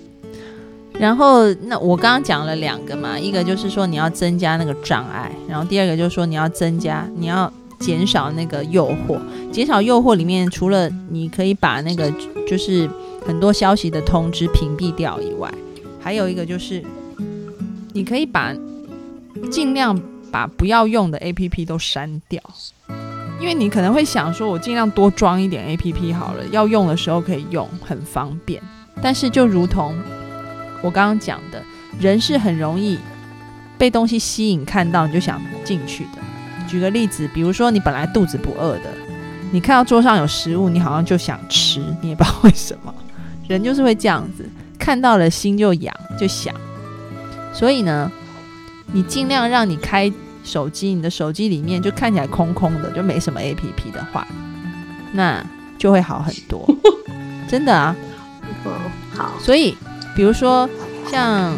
[1.00, 9.20] 然后，那我刚刚讲了两个嘛，一个就是说你要增加那个障碍，然后第二个就是说你要增加，你要减少那个诱惑。
[9.52, 12.12] 减少诱惑里面，除了你可以把那个
[12.48, 12.90] 就是。
[13.26, 15.50] 很多消息的通知屏蔽掉以外，
[15.98, 16.84] 还有一个就是，
[17.94, 18.54] 你可以把
[19.50, 19.98] 尽量
[20.30, 22.44] 把不要用的 A P P 都删掉，
[23.44, 28.64] 因为你可能会想说，我尽量多装一点 A P P 好了，要用的时候可以用，很方便。
[29.02, 29.94] 但是就如同
[30.82, 31.62] 我刚刚讲的，
[32.00, 32.98] 人是很容易
[33.78, 36.22] 被东西吸引，看到你就想进去的。
[36.70, 38.90] 举个例子，比如说你本来肚子不饿的，
[39.52, 42.96] 你看到桌上有食物，你好像就想吃，你也不知道为什么，
[43.50, 46.56] 人就是会这样子，看到了心就痒，就想。
[47.52, 48.10] 所以呢，
[48.94, 50.10] 你尽量让你开
[50.44, 54.28] 手机，你的手机里面就看起来空空的，就没什么 A P P 的话，
[55.12, 55.46] 那
[55.78, 56.68] 就会好很多。
[57.48, 57.96] 真的啊，
[59.14, 59.34] 好。
[59.40, 59.76] 所以，
[60.16, 60.70] 比如说
[61.10, 61.54] 像。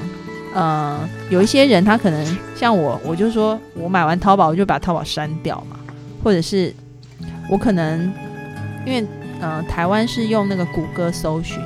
[0.57, 0.97] 呃，
[1.29, 5.75] 有一些人他可能像我，我就说我买完淘宝我就把淘宝删掉嘛，
[6.23, 6.73] 或者是
[7.49, 8.09] 我可能
[8.85, 9.05] 因为
[9.41, 11.59] 呃台湾是用那个谷歌搜寻，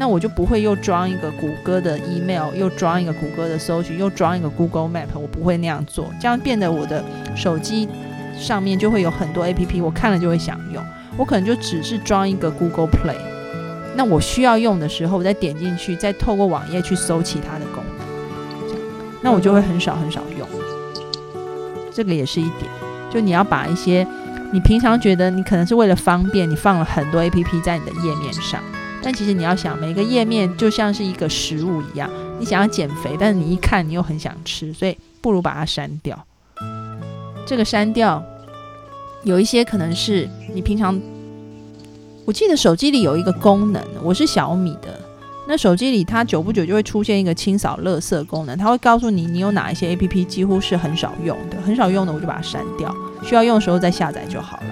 [0.00, 7.04] 那我就不会又装一个谷歌的 email，又装一个谷歌的搜寻，又装一个 Google Map，我不会那样做，这样变得我的
[7.36, 7.86] 手机
[8.34, 10.82] 上面就会有很多 A P P，我看了就会想用，
[11.18, 13.18] 我可能就只是装一个 Google Play，
[13.94, 18.08] 那我需要用的时候我再点进去，再透过网页去搜其他的功能。
[18.66, 18.82] 这样
[19.20, 20.48] 那我就会很少很少用，
[21.92, 22.70] 这个也是一点。
[23.10, 24.06] 就你要把一些
[24.50, 28.62] 你平常觉得你可能是为了方便，你放了很多 A P P 在你的页面上，
[29.02, 36.26] 但其实你要想，每个页面就像是一个食物一样，你想要减肥，但是你一看你又很想吃，所以不如把它删掉。
[37.46, 38.22] 这个删掉，
[39.24, 41.00] 有一些可能是你平常，
[42.24, 45.00] 我记得手机里有一个功能，我是小米的。
[45.48, 54.66] 那手机里它久不久就会出现一个清扫垃圾功能，它会告诉你你有哪一些 A P P 几乎是很少用的，很少用的我就把它删掉，需要用的时候再下载就好了。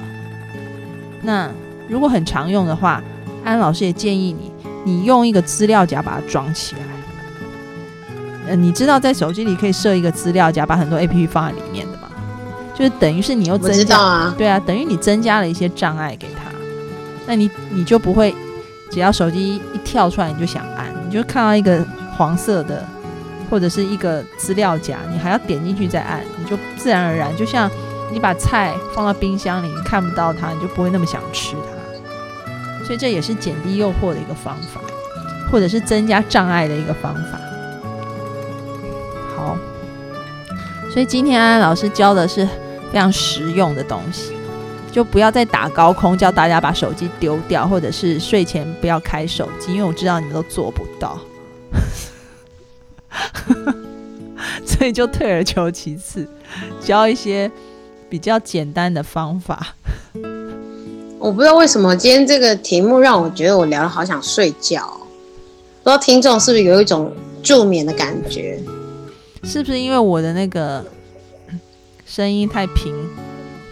[1.23, 1.51] 那
[1.89, 3.03] 如果很常用的话，
[3.49, 4.53] 安老师也建议你，
[4.85, 6.83] 你用一个资料夹把它装起来。
[8.49, 12.09] 呃，你知道在手机里可以设一个资料夹，把很多 A P P 放在里面的吗？
[12.75, 16.51] 就是等于是你又增加，对啊，等于你增加了一些障碍给他，
[17.27, 18.35] 那你你就不会。
[18.91, 21.85] 只要手机一跳出来，你就想按，你就看到一个
[22.17, 22.83] 黄色的，
[23.51, 27.71] 或者是一个资料夹，你还要点进去再按，你就自然而然，就像
[28.11, 31.78] 你把菜放到冰箱里，你看不到它，你就不会那么想吃它。
[32.89, 34.81] 所以这也是减低诱惑的一个方法，
[35.53, 37.39] 或者是增加障碍的一个方法。
[39.37, 39.59] 好，
[40.91, 42.47] 所以今天安安老师教的是
[42.91, 44.33] 非常实用的东西。
[44.91, 51.21] 就不要再打高空，叫大家把手机丢掉，或者是睡前不要开手机，因为我知道你们都做不到，
[54.65, 56.27] 所以就退而求其次，
[56.81, 57.53] 教一些
[58.09, 59.75] 比较简单的方法。
[61.19, 64.87] 我不知道为什么今天这个题目让我觉得我聊的好想睡觉，
[65.83, 68.59] 不知道听众是不是有一种助眠的感觉？
[69.45, 70.85] 是不是因为我的那个
[72.07, 72.95] 声音太平？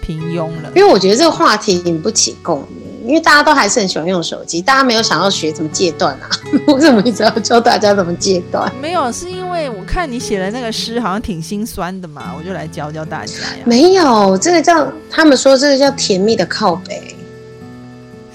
[0.03, 6.31] 平庸了，因为我觉得这个话题引不起共鸣，因为大家都还是很喜欢用手机，大家没有想要学怎么戒断啊？
[6.69, 8.73] 我怎么一直要教大家怎么戒断？
[8.81, 13.65] 没有，是因为我看你写的那个诗好像挺心酸的嘛，我就来教教大家呀。
[13.65, 17.17] 没有，这个叫他们说这个叫甜蜜的靠北，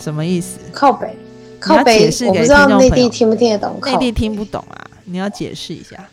[0.01, 0.57] 什么意思？
[0.71, 1.15] 靠北，
[1.59, 6.09] 靠北，我不知道内地听不听得懂，内地听不懂啊，你要解释一下。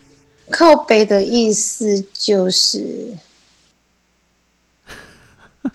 [0.50, 3.12] 靠北的意思就是。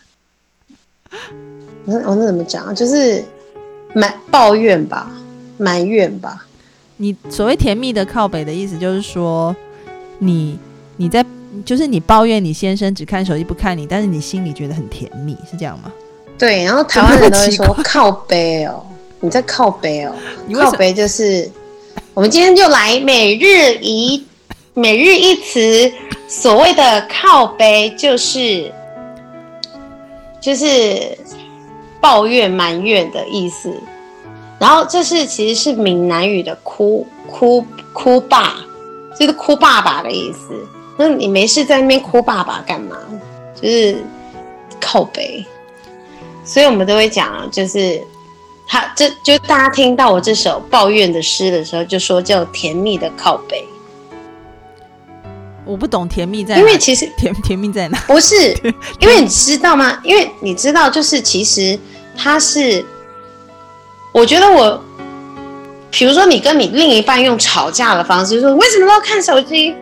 [1.86, 2.74] 我我那怎么讲啊？
[2.74, 3.24] 就是
[3.94, 5.12] 埋抱怨吧，
[5.58, 6.48] 埋怨吧。
[6.98, 9.56] 你所谓甜蜜的靠北的意思，就是说
[10.20, 10.58] 你
[10.98, 11.26] 你在
[11.66, 15.92] 就是你抱怨你先生只看手机不看你，但是你心里觉得很甜蜜，是这样吗？
[16.38, 16.64] 对。
[16.64, 18.86] 然后台湾人都会说靠背哦，
[19.20, 20.14] 你在靠背哦，
[20.60, 21.50] 靠背就是
[22.14, 24.26] 我们今天就来每日一
[24.74, 25.92] 每日一词，
[26.28, 28.72] 所谓的靠背就是。
[30.44, 31.18] 就是
[32.02, 33.74] 抱怨埋怨的意思，
[34.60, 38.56] 然后这是其实是闽南语的哭哭哭爸，
[39.18, 40.54] 就是哭爸爸的意思。
[40.98, 42.98] 那你没事在那边哭爸爸干嘛？
[43.56, 43.96] 就是
[44.82, 45.46] 靠背，
[46.44, 48.02] 所以我们都会讲，就是
[48.68, 53.66] 他这就大家听到我这首抱怨的诗的时候，就说叫甜蜜的靠背。
[55.66, 57.98] 我不懂甜蜜在哪，因为其实甜甜蜜在哪？
[58.06, 58.52] 不是，
[59.00, 59.98] 因为你知道吗？
[60.04, 61.80] 因为你知道，就是其实
[62.18, 62.86] 他是，
[64.12, 64.84] 我觉得我，
[65.90, 69.74] 比如说你跟你另一半用吵架的方式，说为什么都要看手机，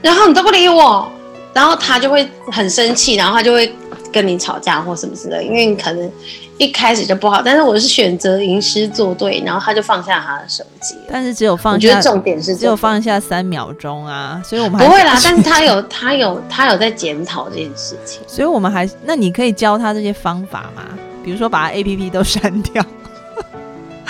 [0.00, 1.12] 然后你都不理我，
[1.52, 3.76] 然后他就会很生气，然后他就会
[4.16, 6.10] 跟你吵架或什么之类，因为你可能
[6.56, 10.96] 一开始就不好，但是我是选择吟诗作对，然后他就放下他的手机。
[11.06, 15.20] 但是只有放下，我觉得重点是只有放下三秒钟啊，所以我们不会啦。
[15.22, 20.82] 但是他有他有他有在检讨这件事情，所以我们还那你可以教他这些方法吗？
[21.22, 22.82] 比如说把 A P P 都删掉，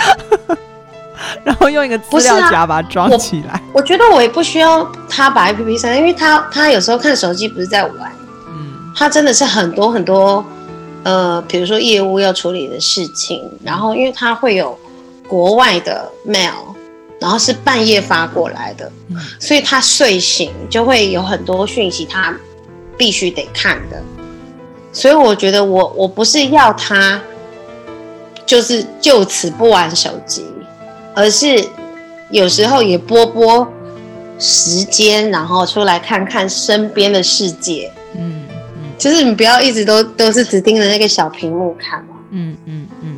[1.43, 3.61] 然后用一个资料夹把它装起来。
[3.73, 8.13] 我觉得我也不需要他把 A P P 删，因为他他有时候看手机不是在玩，
[8.97, 10.45] 嗯，他真的是很多很多。
[11.05, 14.77] 呃，比如说业务要处理的事情，然后因为他会有
[15.29, 16.75] 国外的 mail，
[17.21, 18.91] 然后是半夜发过来的，
[19.39, 22.35] 所以他睡醒就会有很多讯息，他
[22.99, 24.03] 必须得看的。
[24.93, 27.23] 所以我觉得我我不是要他
[28.45, 30.45] 就是就此不玩手机，
[31.15, 31.65] 而是
[32.33, 33.65] 有时候也拨拨
[34.41, 37.93] 时间，然后出来看看身边的世界。
[38.97, 38.99] 嗯。
[38.99, 42.17] 就是你不要一直都都是只盯着那个小屏幕看嘛。
[42.31, 43.17] 嗯嗯嗯，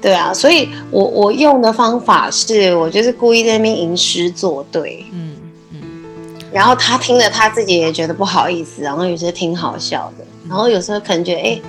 [0.00, 5.04] 对啊，所以我我用的方法是我就是故意在那边吟诗作对。
[5.12, 5.36] 嗯
[5.72, 5.80] 嗯，
[6.52, 11.60] 然后他听了他自己也觉得不好意思，然后有些挺好笑的，然后有时候可能觉得哎，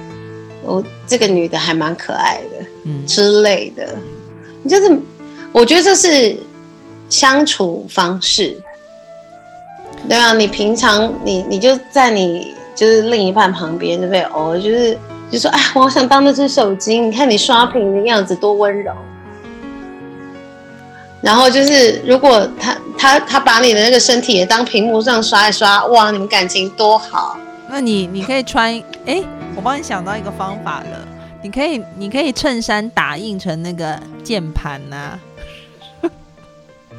[0.63, 3.97] 我这个女的还蛮可爱的，嗯之类的。
[4.69, 4.97] 就是
[5.51, 6.38] 我觉得这是
[7.10, 8.56] 相处方式。
[10.08, 12.56] 对啊，你平常你你就在你。
[12.75, 14.21] 就是另一半旁边，对不对？
[14.23, 14.97] 偶尔就是
[15.29, 16.99] 就说，哎，我好想当那只手机。
[16.99, 18.93] 你看你刷屏的样子多温柔。
[21.21, 27.38] 然后就是，如果他他他把你的那个身体也当屏幕上刷一刷，哇，你们感情多好。
[27.69, 28.73] 那你你可以穿，
[29.05, 29.23] 哎，
[29.55, 31.07] 我帮你想到一个方法了。
[31.43, 35.17] 你可以你可以衬衫打印成那个键盘呐。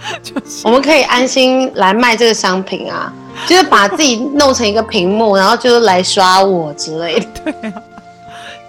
[0.65, 3.13] 我们可以安心来卖这个商品啊。
[3.49, 7.27] 就是把自己弄成一个屏幕，然后就是来刷我之类的。
[7.43, 7.83] 对啊，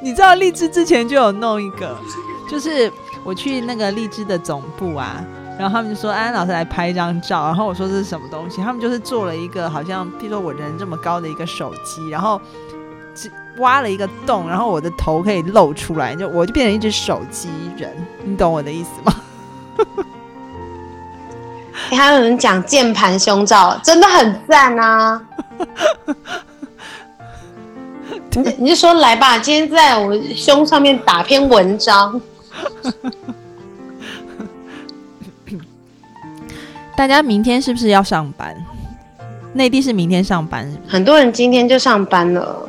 [0.01, 1.95] 你知道荔枝之前就有弄一个，
[2.49, 2.89] 就是
[3.25, 5.21] 我去那个荔枝的总部啊，
[5.59, 8.61] 然后他们就说安安老师来拍一张照，然后我说这是什么东西？
[8.61, 12.39] 他们就是做了一个好像，譬如说我人这么高的一个手机，然后
[13.57, 17.91] 挖了一个洞，然后我的头可以露出来，就我就变成一只手机人，
[18.23, 19.13] 你懂我的意思吗？
[21.73, 25.21] 还有人讲键盘胸罩，真的很赞啊！
[28.35, 32.19] 你你就说来吧，今天在我胸上面打篇文章。
[36.95, 38.55] 大家明天是不是要上班？
[39.53, 42.67] 内地是明天上班，很多人今天就上班了。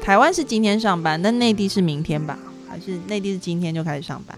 [0.00, 2.36] 台湾是今天上班，但内地是明天吧？
[2.68, 4.36] 还是内地是今天就开始上班？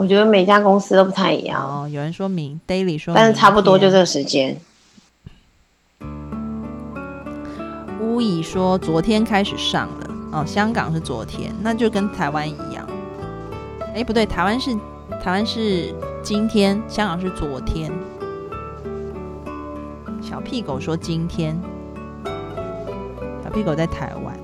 [0.00, 1.86] 我觉得每家公司都不太一样哦。
[1.86, 4.56] 有人说明，daily 说，但是差不多就这个时间。
[8.00, 12.88] 乌乙说昨天开始上了哦，香港是昨天，那就跟台湾一样。
[13.94, 14.74] 哎，不对，台湾是
[15.22, 17.92] 台湾是今天，香港是昨天。
[20.22, 21.54] 小屁狗说今天，
[23.44, 24.34] 小屁狗在台湾，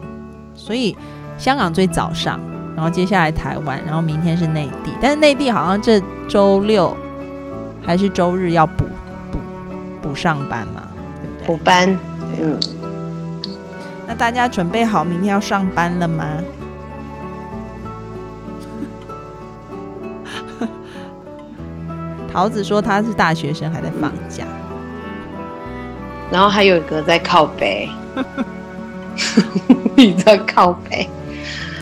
[0.54, 0.94] 所以
[1.38, 2.38] 香港最早上。
[2.76, 6.94] 然后接下来台湾，然后明天是内地，但是内地好像这周六
[7.82, 8.84] 还是周日要补
[9.32, 9.38] 补
[10.02, 10.82] 补上班嘛，
[11.22, 11.46] 对不对？
[11.46, 11.98] 补班，
[12.38, 12.60] 嗯。
[14.06, 16.24] 那大家准备好明天要上班了吗？
[22.32, 24.44] 桃子说他是大学生，还在放假。
[26.30, 27.88] 然后还有一个在靠背，
[29.96, 31.08] 你在靠背。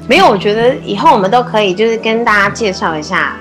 [0.06, 3.36] 没有，我觉得以后我们都可以就是跟大家介绍一下，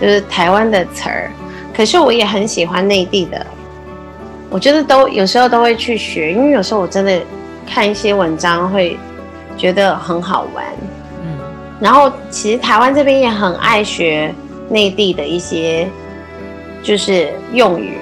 [0.00, 1.30] 就是台湾的词儿。
[1.72, 3.46] 可是我也很喜欢内地的，
[4.50, 7.20] 我觉得都有时候都会去学，因为有时候我真的
[7.66, 8.98] 看一些文章会
[9.56, 10.64] 觉得很好玩。
[11.22, 11.38] 嗯，
[11.80, 14.34] 然后其实台湾这边也很爱学
[14.68, 15.88] 内地的一些
[16.82, 17.96] 就是用语，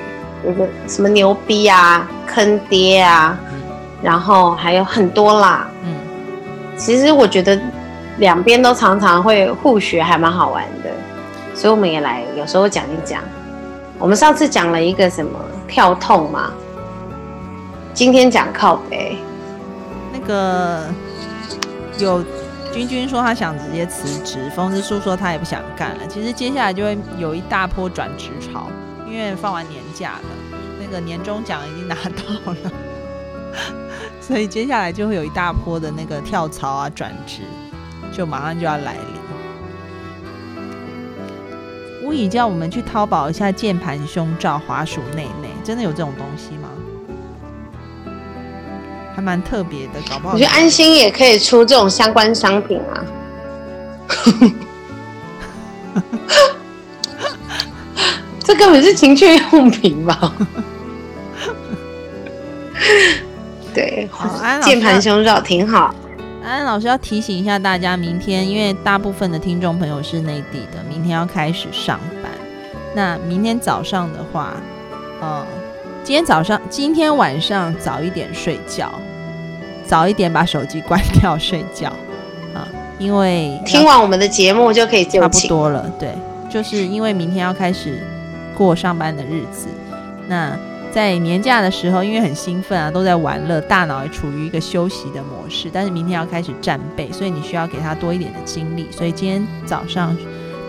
[0.47, 3.39] 有个什么牛逼啊、坑爹啊，
[4.03, 5.69] 然后还有很多啦。
[5.85, 5.95] 嗯，
[6.79, 7.61] 其实我觉得。
[8.21, 10.91] 两边都常常会互学，还蛮好玩的，
[11.55, 13.23] 所以我们也来有时候讲一讲。
[13.99, 16.53] 我们上次讲了一个什么跳痛嘛，
[17.93, 19.19] 今天讲靠背。
[20.13, 20.87] 那个
[21.99, 22.23] 有
[22.73, 26.07] 君君说他想直接辞职，风之树说他也不想干了。
[26.07, 28.69] 其实接下来就会有一大波转职潮，
[29.09, 32.73] 因为放完年假了，那个年终奖已经拿到了，
[34.21, 37.41] 所以接下来就会有一大波的那个跳槽啊转职。
[38.13, 39.21] 就马上就要来临。
[42.03, 46.69] 无以叫我们去淘宝一下键盘胸罩、滑鼠内内，真的有这种东西吗？
[49.15, 50.35] 还蛮特别的，搞不好。
[50.35, 53.05] 我觉得安心也可以出这种相关商品啊。
[58.43, 60.35] 这根本是情趣用品吧？
[63.73, 64.11] 对，
[64.65, 65.95] 键盘胸罩挺好。
[66.43, 72.33] 安安老师要提醒一下大家，明天因为大部分的听众朋友是内地的，明天要开始上班。
[72.95, 74.55] 那明天早上的话，
[75.23, 75.45] 嗯，
[76.03, 78.91] 今天早上、今天晚上早一点睡觉，
[79.87, 81.89] 早一点把手机关掉睡觉
[82.55, 82.67] 啊，
[82.99, 85.91] 因为听完我们的节目就可以差不多了。
[85.99, 86.15] 对，
[86.49, 88.03] 就是因为明天要开始
[88.57, 89.69] 过上班的日子，
[90.27, 90.59] 那。
[90.93, 95.71] 在年假的时候，因为很兴奋啊，都在玩乐，大脑也处于一个休息的模式。
[95.73, 98.89] 但是明天要开始战备，所以你需要给他多一点的精力。
[98.91, 100.17] 所以今天早上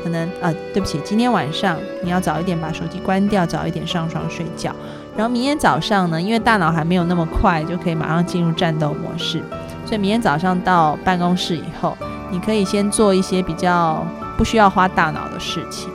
[0.03, 4.71] 可能啊，对不起，今天晚上你要早一点把手机关掉，早一点上床睡觉。
[5.17, 9.41] 然后明天早上呢，因为大脑还没有那么快就可以马上进入战斗模式，
[9.85, 11.97] 所以明天早上到办公室以后，
[12.31, 14.05] 你可以先做一些比较
[14.37, 15.89] 不需要花大脑的事情。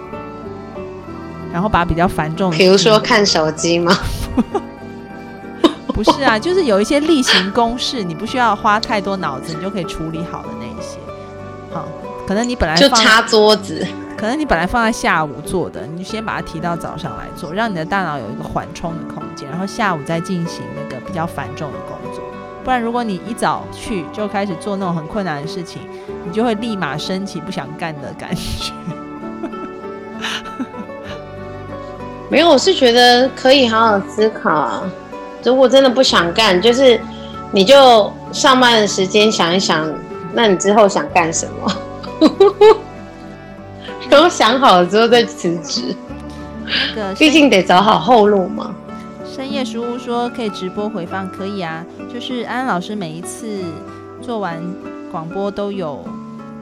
[1.57, 3.97] 然后把比较繁重，比如说看手机吗？
[5.89, 10.99] 不是啊，就是有一些例行公事，你不需要花太多脑子，你就可以处理好的那一些。
[11.73, 11.89] 好，
[12.29, 13.83] 可能你本来就擦桌子，
[14.19, 22.23] 可能你本来放在下午做的，你先把它提到早上来做，让你的大脑有一个缓冲的空间，然后下午再进行那个比较繁重的工作。
[22.63, 25.81] 不然，如果你一早去就开始做那种很困难的事情，
[26.27, 28.75] 你就会立马升起不想干的感觉。
[32.29, 34.83] 没有，我是觉得可以好好思考啊。
[35.45, 37.01] 如果真的不想干，就是
[37.53, 39.89] 你就上班的时间想一想，
[40.33, 41.73] 那你之后想干什么？
[44.11, 45.95] 然后想好了之后再辞职。
[46.97, 48.75] 那个，毕竟得找好后路嘛。
[49.25, 51.85] 深夜书屋说可以直播回放，可以啊。
[52.13, 53.47] 就是安安老师每一次
[54.21, 54.61] 做完
[55.13, 56.05] 广播都有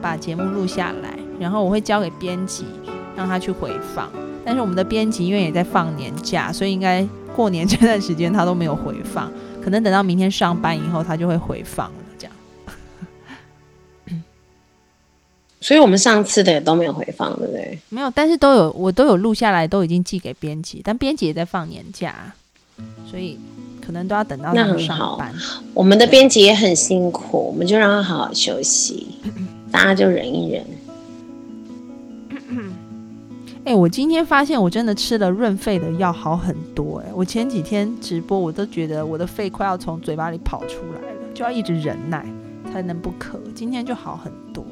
[0.01, 2.65] 把节目录下来，然后我会交给编辑，
[3.15, 4.07] 让他去回放。
[4.45, 9.31] 但是我们的编辑因为也在放年假，所以应该过年这段时间他都没有回放，
[9.63, 11.93] 可能等到明天上班以后他就会回放了。
[12.19, 12.33] 这样，
[15.59, 17.79] 所以我们上次的也都没有回放，对不对？
[17.89, 22.13] 没有，但是都有，我都有录下来，都已经寄给编辑，但编辑也在放年假，
[23.09, 23.39] 所以
[23.83, 25.33] 可能都要等到他们上班。
[25.73, 29.07] 我们的编辑也很辛苦，我们就让他好好休息，
[29.71, 30.63] 大家就忍一忍。
[33.65, 37.11] 哎，我今天发现我真的吃了润肺的药好很多哎！
[37.15, 42.23] 我前几天直播我都觉得我的肺快要从嘴巴里跑出来了，就要一直忍耐
[42.71, 43.39] 才能不咳。
[43.55, 44.63] 今天就好很多。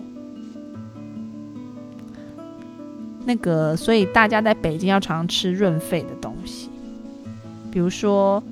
[3.25, 6.69] 那个，所以大家在北京要常吃润肺的东西，
[7.71, 8.43] 比如说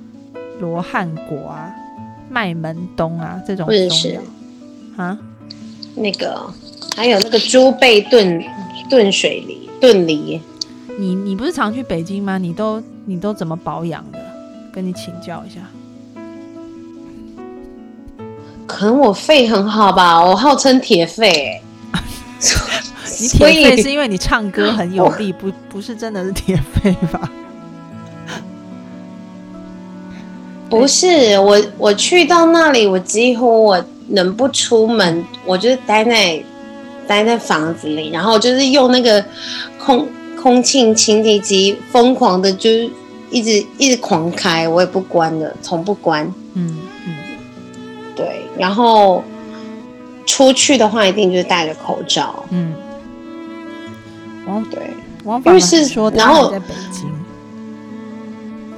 [0.59, 1.71] 罗汉果啊、
[2.31, 3.75] 麦门冬啊这种中
[4.11, 4.21] 药
[4.97, 5.19] 啊。
[5.93, 6.51] 那个
[6.95, 8.43] 还有那个猪背炖
[8.89, 9.69] 炖水梨。
[9.81, 10.39] 炖梨，
[10.99, 12.37] 你你不是常去北京吗？
[12.37, 14.19] 你都你都怎么保养的？
[14.71, 15.59] 跟你请教一下。
[18.67, 21.59] 可能我肺很好吧，我号称铁肺。
[23.19, 27.29] 你铁肺是因为你唱歌很有力，不 不是真的是铁肺吧？
[30.69, 36.41] 不是，我我去到那里，我几乎我能不出门，我就待在。
[37.07, 39.23] 待在房子里，然后就是用那个
[39.77, 40.07] 空
[40.41, 42.89] 空气清洁机疯狂的，就是
[43.29, 46.25] 一直一直狂开，我也不关的，从不关。
[46.53, 47.13] 嗯嗯，
[48.15, 48.41] 对。
[48.57, 49.23] 然后
[50.25, 52.43] 出去的话，一定就是戴着口罩。
[52.49, 52.73] 嗯，
[54.45, 54.79] 王对，
[55.45, 57.09] 因为是说，然后在北京，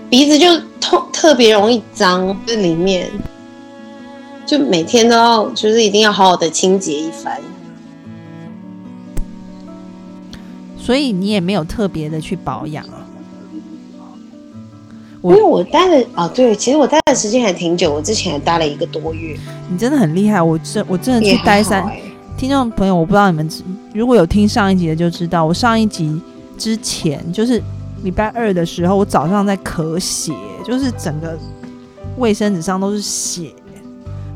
[0.10, 3.10] 鼻子就特特别容易脏，这里面
[4.46, 7.40] 就每天都要，就是一定要好好的清洁一番。
[10.84, 13.08] 所以你也没有特别的去保养啊？
[15.22, 19.38] 因为我待了啊，对，其实我待的时间还挺久，我之前还待了一个多月。
[19.70, 21.90] 你真的很厉害，我真我真的去待三。
[22.36, 23.50] 听众朋友，我不知道你们
[23.94, 26.22] 如果有听上一集的就知道，我上一集
[26.58, 27.64] 之前就是
[28.04, 30.34] 礼拜二的时候，我早上在咳血，
[30.66, 31.40] 就是整个
[32.18, 33.54] 卫生纸上都是血，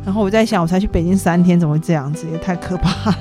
[0.06, 2.26] 然后我在想，我才去北京三天，怎么会这样子？
[2.32, 3.18] 也太可怕了。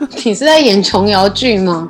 [0.24, 1.88] 你是在演琼瑶剧吗？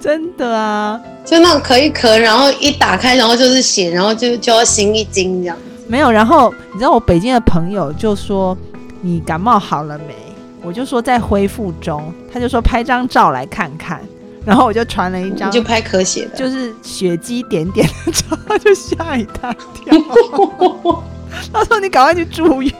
[0.00, 5.56] 真的啊，就那种咳一咳，然后一打开，然后就是血，然后就就要心一惊这样。
[5.86, 8.56] 没有，然后你知道我北京的朋友就说
[9.00, 10.14] 你感冒好了没？
[10.62, 14.00] 我就说在恢复中，他就说拍张照来看看，
[14.44, 19.94] 然后我就传了一张，就拍咳血的，就是血迹点点的照，就吓一大跳。
[21.52, 22.72] 他说你赶快去住院。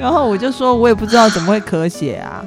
[0.00, 2.42] 然后我就说，我也不知道怎么会咳血啊。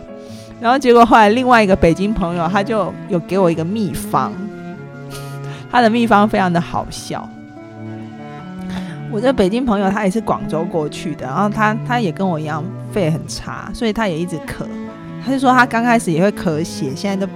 [0.60, 4.32] 然后结果后来另外一个北京朋友，他就有给我一个秘方，
[5.70, 7.30] 他的秘方非常的好笑。
[9.12, 14.66] 我的北京朋友他也是广州过去的，然后他他也跟我一样肺很差，所以他也一直咳。
[15.24, 17.32] 他就说他刚开始也会咳血，现在都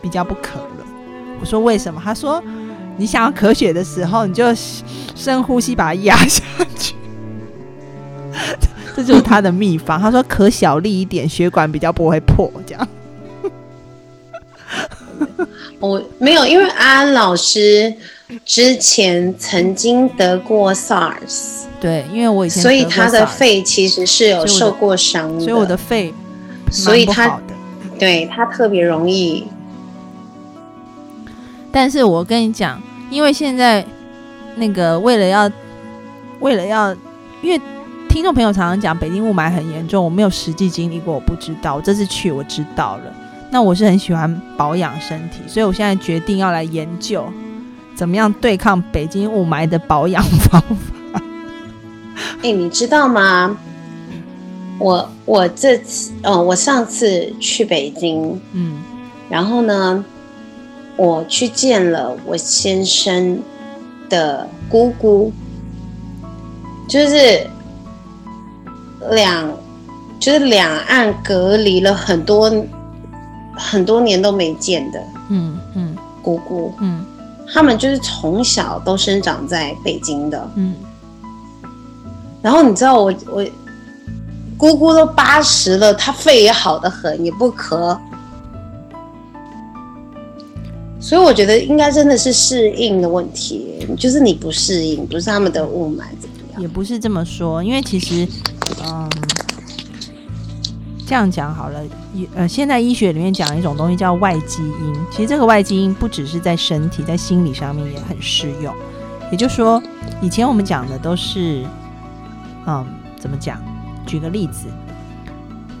[0.00, 0.86] 比较不咳了。
[1.38, 2.00] 我说为什么？
[2.02, 2.42] 他说
[2.96, 4.46] 你想要咳血的时候，你就
[5.14, 6.67] 深呼吸把它压下去。
[8.98, 10.00] 这就是他的秘方。
[10.00, 12.50] 他说可小力一点，血管比较不会破。
[12.66, 12.88] 这样。
[15.78, 17.94] 我 没有，因为安安老师。
[18.44, 26.12] 之前曾经得过 SARS，对，因为我以前所以他的肺其实是有受过伤的，所以我的肺，
[26.70, 27.40] 所以他
[27.98, 29.46] 对他特别容易。
[31.72, 32.78] 但是我跟你讲，
[33.10, 33.82] 因为现在
[34.56, 35.50] 那个为了要
[36.40, 36.94] 为了要，
[37.40, 37.58] 因为
[38.08, 41.76] 听众朋友常常讲北京雾霾很严重，我没有实际经历过，我不知道。
[41.76, 43.12] 我这次去我知道了，
[43.50, 47.24] 那我是很喜欢保养身体，所以我现在决定要来研究。
[47.94, 51.22] 怎么样对抗北京雾霾的保养方法？
[52.42, 53.56] 哎，你知道吗？
[54.78, 58.78] 我我这次，嗯，我上次去北京，嗯，
[59.28, 60.04] 然后呢，
[60.96, 63.40] 我去见了我先生
[64.08, 65.32] 的姑姑，
[66.88, 67.44] 就是
[69.10, 69.52] 两，
[70.18, 72.52] 就是两岸隔离了很多
[73.56, 77.04] 很多年都没见的，嗯嗯，姑姑，嗯。
[77.50, 80.74] 他们就是从小都生长在北京的，嗯。
[82.42, 83.46] 然后你知道我我
[84.58, 87.98] 姑姑都八十了，她肺也好的很，也不咳。
[91.00, 96.02] 所以我觉得应该真的是适应的问题，就是你不适应，不是他们的雾霾？
[96.58, 98.28] 也不是这么说，因为其实，
[98.84, 99.08] 嗯。
[101.06, 101.80] 这样讲好了，
[102.34, 104.94] 呃，现在医学里面讲一种东西叫外基因。
[105.10, 108.74] 其实这个外基因不只是在身体，在心理上面也很适用。
[109.32, 109.82] 也就是说，
[110.20, 111.64] 以前我们讲的都是，
[112.66, 112.84] 嗯，
[113.18, 113.58] 怎么讲？
[114.06, 114.66] 举个例子，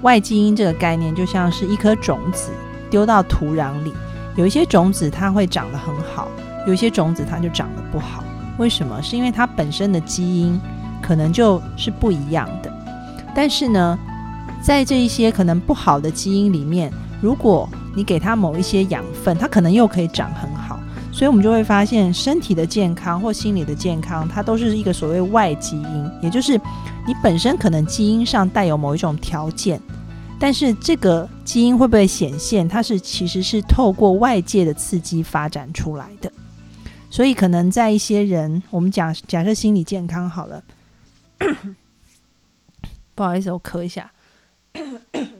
[0.00, 2.50] 外基因这个概念就像是一颗种子
[2.88, 3.92] 丢到土壤里，
[4.34, 6.26] 有一些种子它会长得很好，
[6.66, 8.24] 有一些种子它就长得不好。
[8.58, 9.00] 为什么？
[9.02, 10.60] 是因为它本身的基因
[11.00, 12.72] 可能就是不一样的。
[13.34, 13.98] 但是呢？
[14.60, 16.92] 在这一些可能不好的基因里面，
[17.22, 20.80] 如果你给它某一些养分，它可能又可以长很好。
[21.12, 26.58] 所以，我们就会发现，身体的健康或心理的健康，它都是一个所谓外基因，也就是
[27.06, 29.80] 你本身可能基因上带有某一种条件，
[30.40, 36.30] 但是这个基因会不会显现，它是其实是透过外界的刺激发展出来的。
[37.10, 40.62] 所以，可能在一些人，我们假假设心理健康好了，
[43.14, 44.12] 不好意思，我咳一下。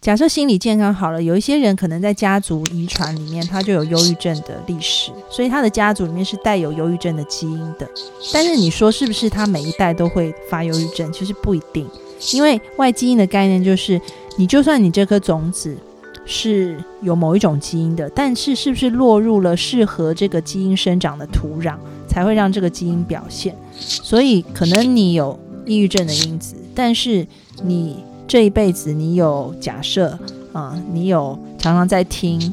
[0.00, 7.88] 假设心理健康好了，有一些人可能在家族遗传里面，他就有忧郁症的历史，所以他的家族里面是带有忧郁症的基因的。
[8.32, 11.12] 但是你说是不是他每一代都会发忧郁症？
[11.12, 11.88] 其实不一定，
[12.32, 14.00] 因为外基因的概念就是，
[14.36, 15.78] 你就算你这颗种子
[16.24, 23.54] 是有某一种基因的，但是是不是落入了适合这个基因生长的土壤，才会让这个基因表现？
[23.76, 27.26] 所以可能你有抑郁症的因子，但是。
[27.64, 30.18] 你这一辈子，你有假设
[30.52, 30.76] 啊？
[30.90, 32.52] 你有常常在听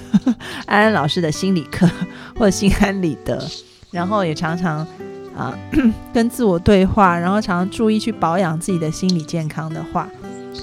[0.66, 1.88] 安安老师的心理课，
[2.36, 3.42] 或者心安理得，
[3.90, 4.86] 然后也常常
[5.34, 5.56] 啊
[6.12, 10.06] 跟自我对话，然后常常注意去保养自己的心理健康的话，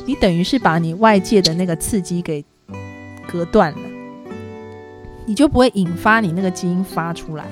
[0.06, 2.44] 你等于是把你外界的那个刺激给
[3.28, 3.80] 隔断了，
[5.26, 7.46] 你就不会引发你那个基因发出来。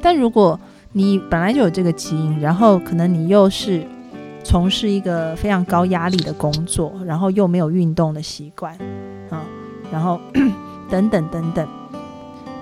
[0.00, 0.58] 但如果
[0.92, 3.86] 你本来就有这个基因，然后可能你又是。
[4.44, 8.72] 从事一个非常高压力的工作，然后又没有运动的习惯，
[9.28, 9.44] 啊，
[9.92, 10.18] 然后
[10.88, 11.68] 等等等等，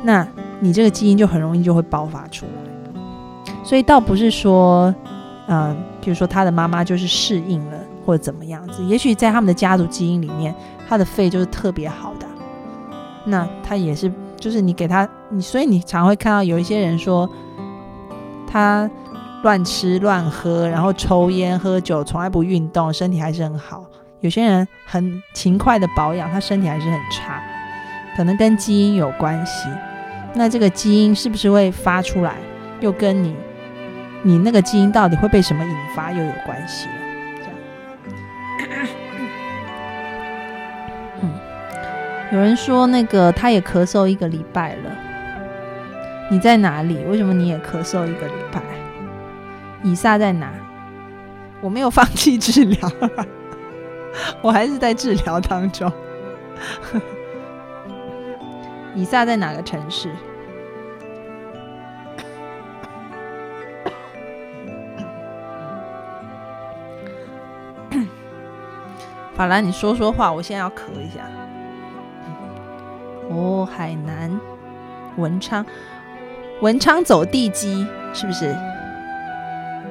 [0.03, 0.27] 那
[0.59, 3.03] 你这个基因就很容易就会爆发出来。
[3.63, 4.93] 所以倒不是说，
[5.47, 10.55] 嗯，比如说他的妈妈就是适应了或者怎么样子，也许在他们的家族基因里面，
[10.89, 12.27] 他的肺就是特别好的。
[13.25, 17.29] 那他也是，就是你给他，你所以你常会看到有一些人说
[18.47, 18.89] 他。
[19.43, 23.85] 乱吃乱喝，然后抽烟喝酒，从来不运动，身体还是很好。
[24.21, 27.41] 有些人很勤快的保养，他身体还是很差，
[28.17, 29.69] 可能跟基因有关系。
[30.35, 32.35] 那这个基因是不是会发出来，
[32.81, 33.37] 又跟你
[34.25, 36.95] 你那个基因到底会被什么引发又有关系了？
[42.37, 44.91] 有人说那个他也咳嗽一个礼拜了，
[46.31, 47.03] 你在哪里？
[47.09, 48.61] 为什么你也咳嗽一个礼拜？
[49.83, 50.53] 以撒在哪？
[51.63, 52.93] 我没有放弃治疗，
[54.43, 55.91] 我还是在治疗当中。
[58.95, 60.11] 以撒在哪个城市？
[69.35, 71.23] 法兰，你说说话，我现在要咳一下。
[73.37, 74.41] 哦，海南
[75.17, 75.65] 文昌，
[76.63, 78.57] 文昌走地鸡是不是？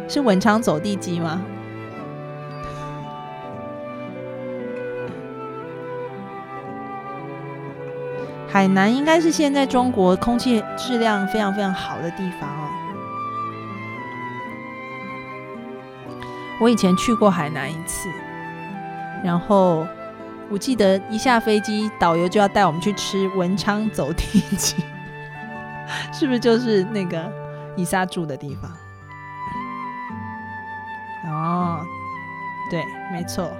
[0.07, 1.41] 是文昌走地鸡吗？
[8.47, 12.69] 海南应该是现在中国空气质量非常非常好的地方哦。
[16.61, 18.07] 我以前去过海南一次，
[19.21, 19.85] 然后
[20.49, 24.75] 我记得一下飞机，导游就要带我们去吃文昌走地鸡，
[26.13, 27.31] 是不是就是那个
[27.75, 28.71] 伊莎住的地方？
[31.27, 31.79] 哦，
[32.69, 33.51] 对，没错。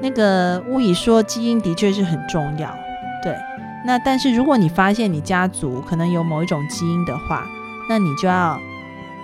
[0.00, 2.72] 那个巫乙说，基因的确是很重要。
[3.22, 3.36] 对，
[3.84, 7.44] 那但是如果你发现你家族可能有某一种基因的话，
[7.88, 8.58] 那你就要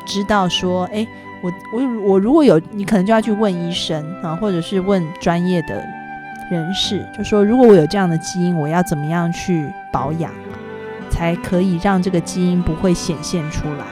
[0.07, 1.07] 知道说，哎，
[1.45, 5.75] 我我我如果有，你可能就要去问医生啊，或者是问专业的
[6.51, 10.33] 人士，就说如果我有这样的基因，我要怎么样去保养，
[11.11, 13.85] 才可以让这个基因不会显现出来。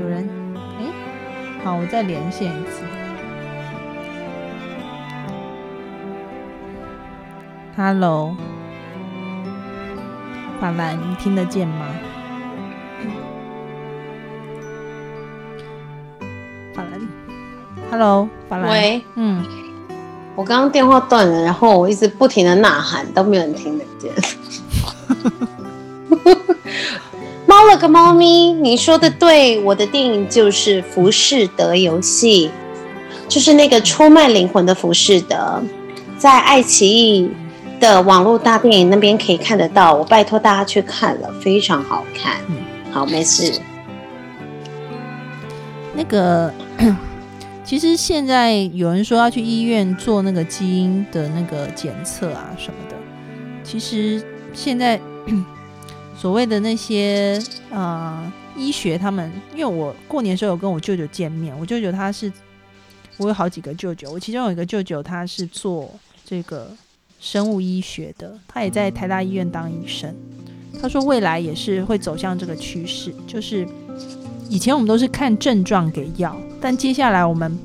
[0.00, 0.26] 有人
[0.78, 0.86] 哎，
[1.62, 2.82] 好我再连线一次。
[7.76, 8.34] Hello，
[10.62, 11.88] 法兰，你听得见吗？
[16.72, 17.00] 法兰
[17.90, 18.70] ，Hello，法兰。
[18.70, 19.44] 喂，嗯，
[20.36, 24.12] 我刚刚电话断了，然后我一直不停的呐喊，都没有人听得见。
[27.44, 32.48] 猫了个猫咪，你说的对，我的电影就是《浮士德游戏》，
[33.28, 35.60] 就是那个出卖灵魂的浮士德，
[36.16, 37.28] 在爱奇艺
[37.82, 39.92] 的网络大电影那边可以看得到。
[39.92, 42.36] 我拜托大家去看了，非常好看。
[42.48, 42.56] 嗯
[42.92, 43.60] 好，没事。
[45.92, 46.54] 那个，
[47.64, 52.96] 其实现在有人说要去医院做那个基因的那个检测啊什么的，
[53.64, 54.24] 其实
[54.54, 54.98] 现在。
[56.14, 62.30] 所谓的那些呃医学，他们因为我过年时候有跟我舅舅见面，我舅舅他是
[63.16, 65.90] 我有好几个舅舅，我其中有一个舅舅他是做
[66.24, 66.70] 这个
[67.22, 70.12] 生物医学的，他也在台大医院当医生。
[70.80, 73.64] 他说未来也是会走向这个趋势，就是
[74.48, 77.56] 以前我们都是看症状给药，但接下来我们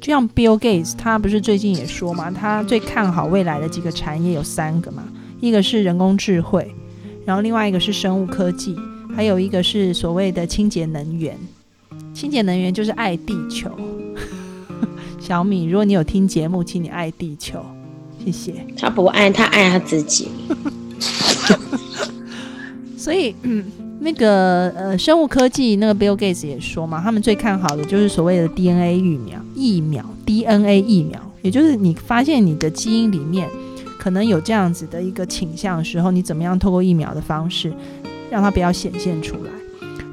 [0.00, 5.06] 就像 Bill Gates，他不是最近也说嘛，他最看好未来的几个产业有三个嘛，
[5.40, 6.74] 一个是人工智慧。
[7.26, 8.74] 然后另外一个是生物科技，
[9.14, 11.38] 还有一个是所谓的清洁能源。
[12.14, 13.70] 清洁能源就是爱地球。
[15.20, 17.62] 小米，如果你有听节目，请你爱地球，
[18.26, 18.66] 谢谢。
[18.76, 20.28] 他不爱，他爱他自己。
[22.98, 23.64] 所以，嗯，
[24.00, 33.48] 那个呃，生物科技那个 Bill Gates 也说嘛，他们最看好的就是所谓的 DNA 疫苗，疫苗 DNA 疫苗，也就是你发现你的基因里面。
[33.98, 37.72] 可能有这样子的一个倾向的时候，你怎么样透过疫苗的方式，
[38.30, 39.50] 让它不要显现出来？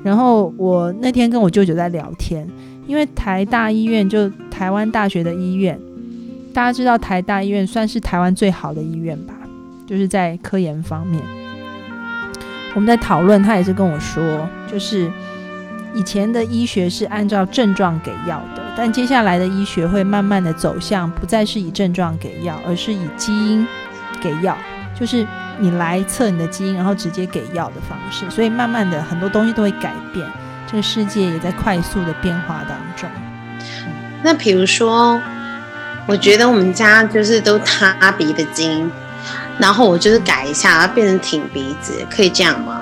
[0.04, 2.48] 然后我那天跟我舅舅在聊天，
[2.88, 5.80] 因为台大医院就台湾大学的医院，
[6.54, 9.34] 大家知道台大医院算是台湾最好的医院吧，
[9.88, 11.22] 就是在科研方面。
[12.76, 15.12] 我们在讨论，他也是跟我说，就是
[15.94, 23.68] 以前的医学是按照症状给药的，但接下来的医学会慢慢的走向不再是以症状给药，而是以基因。
[24.22, 24.58] 给药
[24.98, 25.28] 就是
[25.60, 28.30] 你来测你的基因，然后直接给药的方式。
[28.30, 30.26] 所以慢慢的很多东西都会改变，
[30.66, 33.10] 这个世界也在快速的变化当中。
[34.24, 35.20] 那比如说，
[36.06, 38.90] 我觉得我们家就是都塌鼻的筋，
[39.58, 42.82] 然后我就是改一下，变成挺鼻子，可以这样吗？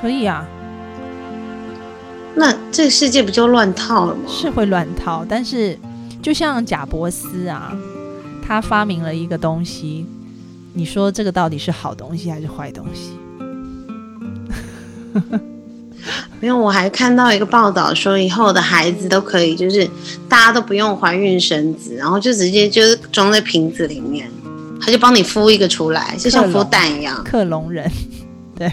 [0.00, 0.46] 可以啊。
[2.34, 4.20] 那这个世界不就乱套了吗？
[4.28, 5.76] 是会乱套，但是
[6.22, 7.76] 就像贾伯斯啊。
[8.46, 10.06] 他发明了一个东西，
[10.72, 13.18] 你说这个到底是好东西还是坏东西？
[16.40, 19.88] 没有，我还看到一个报道说，以后的孩子都可以，就是
[20.28, 24.30] 大家都不用怀孕生子，然后就直接就是装在瓶子里面，
[24.80, 27.22] 他就帮你孵一个出来，就像孵蛋一样。
[27.24, 27.90] 克隆人，
[28.56, 28.72] 对，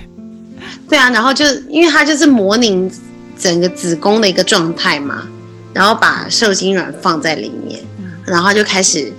[0.90, 2.92] 对啊，然后就因为他就是模拟
[3.38, 5.28] 整个子宫的一个状态嘛。
[5.74, 7.78] 然后把受精卵放在里面，
[8.24, 9.12] 然后就开始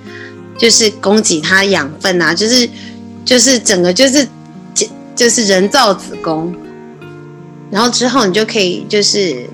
[0.57, 2.67] 就是供给它养分啊，就是
[3.27, 4.27] 就是整个就是
[5.15, 6.57] 就是人造子宫，
[7.71, 9.47] 然后之后你就可以就是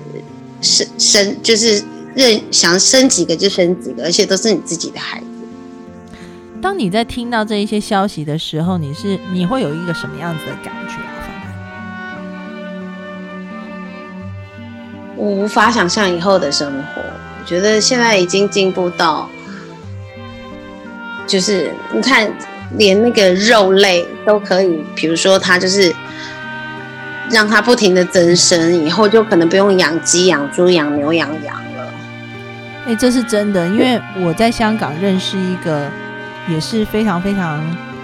[0.61, 1.83] 生生就是
[2.15, 5.25] 认想生几个就生几个，而且都是你自己的孩子。
[6.61, 10.95] 当你在听到这一些消息的时候，你是你会有一个什么样子的感觉？
[15.15, 17.01] 我无法想象以后的生活。
[17.01, 19.29] 我觉得现在已经进步到，
[21.27, 22.31] 就是你看，
[22.77, 25.93] 连那个肉类都可以，比如说它就是
[27.29, 31.93] 让它不停的增生，以后就可能不用养鸡、养猪、养牛、养羊了。
[32.87, 35.89] 哎，这是真的，因为我在香港认识一个
[36.47, 37.63] 也是非常非常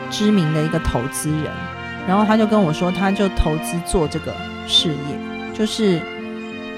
[0.09, 1.51] 知名的一个投资人，
[2.07, 4.33] 然后他就跟我说，他就投资做这个
[4.67, 6.01] 事业，就是。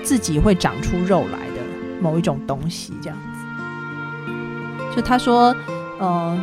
[0.03, 1.61] 自己会长出肉来的
[2.01, 4.95] 某一种东西，这样子。
[4.95, 5.55] 就他说，
[5.99, 6.41] 嗯，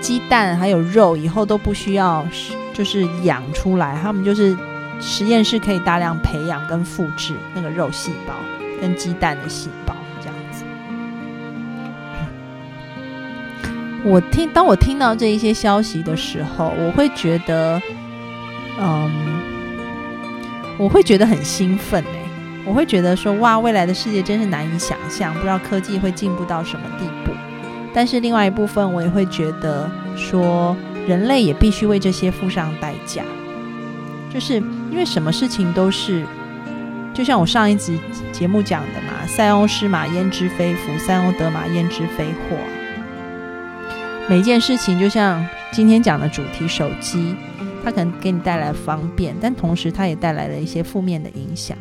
[0.00, 2.26] 鸡蛋还有肉以后都不需要，
[2.72, 4.56] 就是养出来，他们就是
[5.00, 8.34] 实验室可以大量培养跟复制那个肉细胞
[8.80, 10.64] 跟鸡蛋的细胞，这样子。
[14.04, 17.80] 我听，当我听到这一些消息的时候，我会觉得，
[18.80, 19.10] 嗯，
[20.78, 22.20] 我会觉得很兴奋诶。
[22.66, 27.32] 我会觉得说哇，未来的世界真是难以想象，不知道科技会进步到什么地步。
[27.92, 30.74] 但是另外一部分，我也会觉得说，
[31.06, 33.22] 人类也必须为这些付上代价，
[34.32, 34.62] 就是
[34.94, 36.24] 因为什么事情都是，
[37.12, 37.98] 就像我上一集
[38.30, 42.56] 节目讲的嘛，“塞翁失马焉知非福，塞翁得马焉知非祸”。
[44.30, 47.34] 每件事情，就像今天讲的主题，手机，
[47.82, 51.76] 它可能给你带来方便，但同时它也带来了一些负面的影响。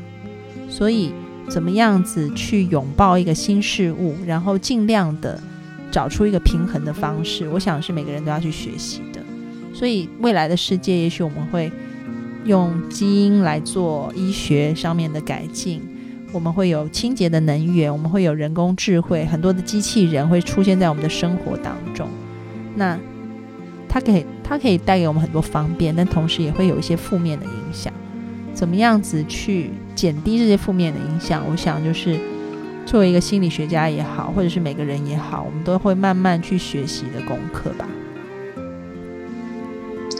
[0.68, 1.14] 所以，
[1.48, 5.40] 怎么样子去拥抱一个新事物，然后尽量的
[5.92, 9.22] 找出一个平衡的方式，我想是每个人都要去学习的。
[9.72, 11.72] 所以，未来的世界，也许我们会
[12.46, 15.82] 用基因来做医学上面的改进，
[16.32, 22.08] 我们会有清洁的能源，我们会有人工智慧，很多的机器人会出现在我们的生活当中。
[22.76, 23.00] 那
[23.88, 27.94] 它可以，它可以带给我们很多方便，但同时也会有一些负面的影响。
[28.54, 31.44] 怎么样子去减低这些负面的影响？
[31.50, 32.20] 我想就是
[32.86, 37.88] 作为一个心理学家也好，或者是每个人也好，我们都会慢慢去学习的功课吧。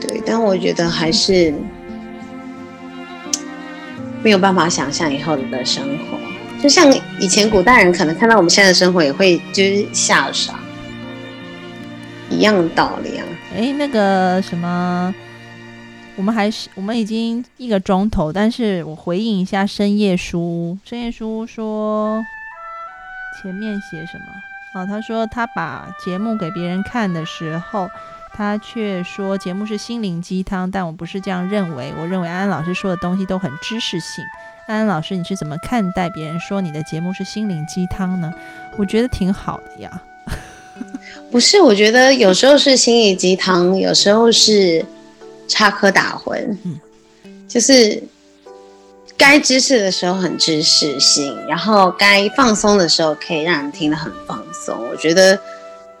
[0.00, 1.54] 对，但我觉得还是
[4.24, 6.18] 没有办法想象以后的生活。
[6.60, 10.54] 就像以前古代人可能看到我们现在的生活，也会就是吓傻，
[12.30, 13.24] 一样的道理啊。
[13.54, 15.14] 哎，那个什么。
[16.16, 20.78] 我们还是我们已经一个钟头，但是我回应一下深夜书。
[20.84, 22.24] 深夜书说
[23.42, 24.80] 前面写什么？
[24.80, 27.88] 哦，他说他把节目给别人看的时候，
[28.36, 31.92] 他却说节目是心灵鸡汤，但我不是这样认为。
[31.98, 34.24] 我认为安安老师说的东西都很知识性。
[34.66, 38.32] 安安老师，你是怎么看待别人说你的节目是心灵鸡汤呢？
[38.76, 40.02] 我觉得挺好的呀。
[41.30, 44.84] 不是，我觉得有时候是心灵鸡汤，有时候是。
[45.46, 46.80] 插科打诨，嗯，
[47.46, 48.02] 就是
[49.14, 54.74] 该知识的时候很知识性，然后该放松的时候可以让人听得很放松。
[54.90, 55.38] 我觉得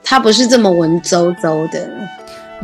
[0.02, 1.86] 他不是这么文绉绉的。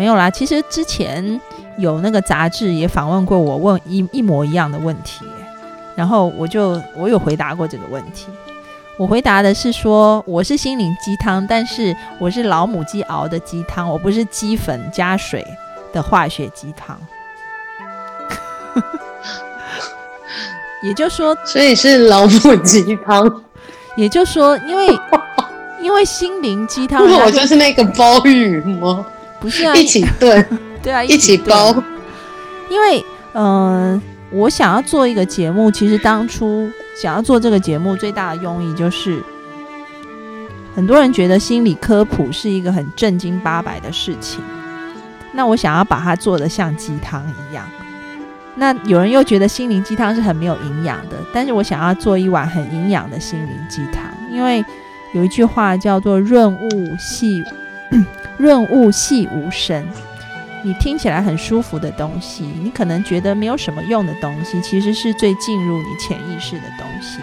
[0.00, 1.38] 没有啦，其实之前
[1.76, 5.26] 有那个杂志也访问过我，问一一模一样的问题，
[5.94, 8.28] 然后我就我有回答过这个问题。
[8.96, 15.46] 我回答的是说，我是心灵鸡汤，但是我是老母鸡熬的鸡汤，我不是鸡粉加水。
[15.92, 16.96] 的化学鸡汤，
[20.84, 23.42] 也就是说，所以是老母鸡汤。
[23.96, 24.86] 也就是说，因为
[25.82, 29.04] 因为心灵鸡汤， 我就是那个包玉吗？
[29.40, 30.46] 不是啊，一起炖，
[30.82, 31.82] 对啊，一起煲。
[32.68, 36.70] 因为嗯，我想要做一个节目，其实当初
[37.00, 39.20] 想要做这个节目最大的用意就是，
[40.74, 44.40] 很多人觉得心理科普是一个很正经八百的事情。
[45.32, 47.64] 那我想要把它做的像鸡汤一样，
[48.56, 54.64] 那有人又觉得心灵鸡汤是很没有营养的，但是我想要做一碗很营养的心灵鸡汤，因为
[55.14, 57.42] 有一句话叫做“润物细
[58.36, 59.86] 润物细无声”，
[60.62, 67.18] 你听起来很舒服的东西，你可能觉得没有什么用的东西，其实是最进入你潜意识的东西，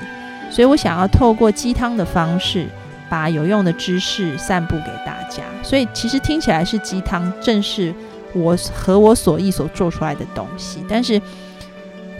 [0.49, 2.67] 所以我想要透过鸡汤的方式。
[3.09, 7.95] 把有用的知识散布给大家，所以其实听起来是鸡汤，正是
[8.33, 10.83] 我和我所意所做出来的东西。
[10.89, 11.21] 但是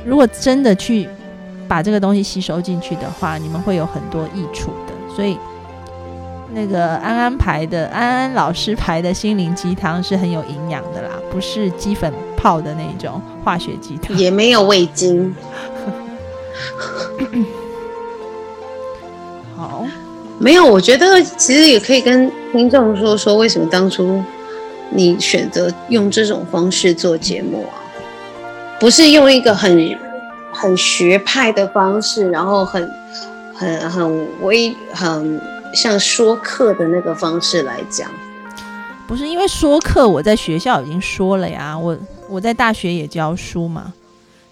[0.06, 1.06] 如果真的去
[1.68, 5.14] 把这个东西吸收进去的话，你们会有很多益处的。
[5.14, 5.38] 所以，
[6.54, 15.36] 那个安安牌的安安老师牌的心灵鸡汤是很有营养的啦，不是鸡粉泡的那种化学鸡汤，也没有味精。
[19.56, 19.86] 好，
[20.40, 24.24] 没有，我觉得其实也可以跟听众说说，为什么当初
[24.92, 27.76] 你选择用这种方式做节目啊？
[28.80, 29.98] 不是用一个很
[30.52, 32.90] 很学派的方式，然后很
[33.56, 35.42] 很很微很
[35.78, 38.10] 像说课的那个方式来讲。
[39.08, 41.98] 不是因为说课，我在学校已经说了呀，我
[42.28, 43.94] 我在大学也教书嘛，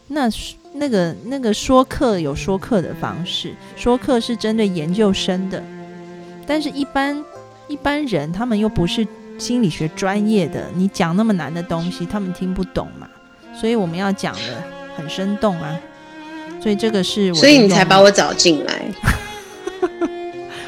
[0.08, 0.30] 那。
[0.78, 5.64] 那个那个说课有说课的方式，说课是针对研究生的，
[6.46, 7.24] 但是一般
[7.70, 9.08] 一般人他们又不是
[9.38, 13.08] 心理学专业的，你讲那么难的东西，他们听不懂嘛，
[13.58, 14.42] 所以我们要讲的
[14.98, 15.80] 很生动啊，
[16.62, 18.86] 所以这个是，所以你才把我找进来，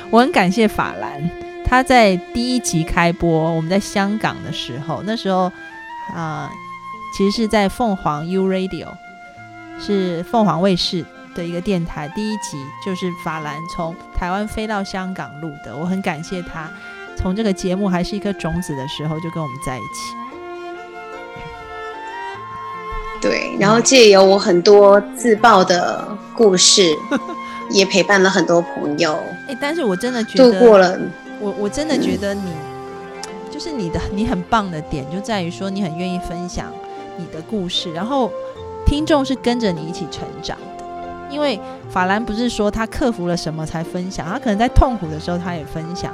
[0.09, 1.29] 我很感谢法兰，
[1.65, 5.51] 他在第一集开播，我们在香港的时候，那时候
[6.15, 6.49] 啊，
[7.15, 8.87] 其实是在凤凰 U Radio。
[9.79, 11.05] 是凤凰卫视
[11.35, 16.67] 的一个电台，第一集就是法兰从台湾飞到香港录的，我很感谢他，
[17.15, 20.15] 从这个节目还是一颗种子的时候就跟我们在一起。
[23.21, 26.97] 对，然后借由我很多自爆的故事，
[27.69, 29.19] 也陪伴了很多朋友。
[29.47, 30.97] 哎，但是我真的觉得度过了，
[31.39, 32.51] 我我真的觉得你
[33.51, 36.71] 就是你的你很棒的点就在于说你很愿意分享
[37.17, 38.31] 你的故事，然后。
[38.89, 40.85] 听众是跟着你一起成长的，
[41.29, 41.59] 因为
[41.89, 46.13] 法兰不是说他克服了什么才分享，他可能在痛苦的时候他也分享。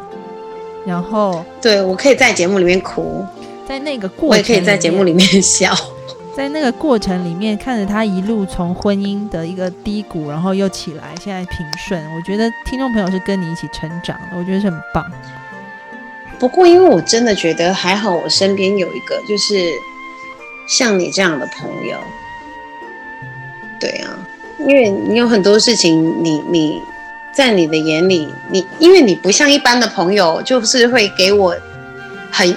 [0.84, 3.24] 然后，对我可以在节目里面哭，
[3.70, 5.72] 在那个过程，我也可以在节目里面 笑，
[6.36, 12.02] 在那个过程里面看着他一路从婚姻的一个低谷，然后又起来，现在平顺。
[12.16, 15.06] 我觉得听众朋友是跟你一起成长的，我觉得是很棒。
[16.40, 19.72] 不过，因为我真的觉得还好，我身边有一个就是
[20.68, 21.98] 像你这样的朋友。
[23.80, 24.18] 对啊，
[24.60, 26.82] 因为你有很多事情，你你
[27.32, 31.56] 在你的眼里，你因为你不像一般的朋友，就是会给我
[32.32, 32.52] 很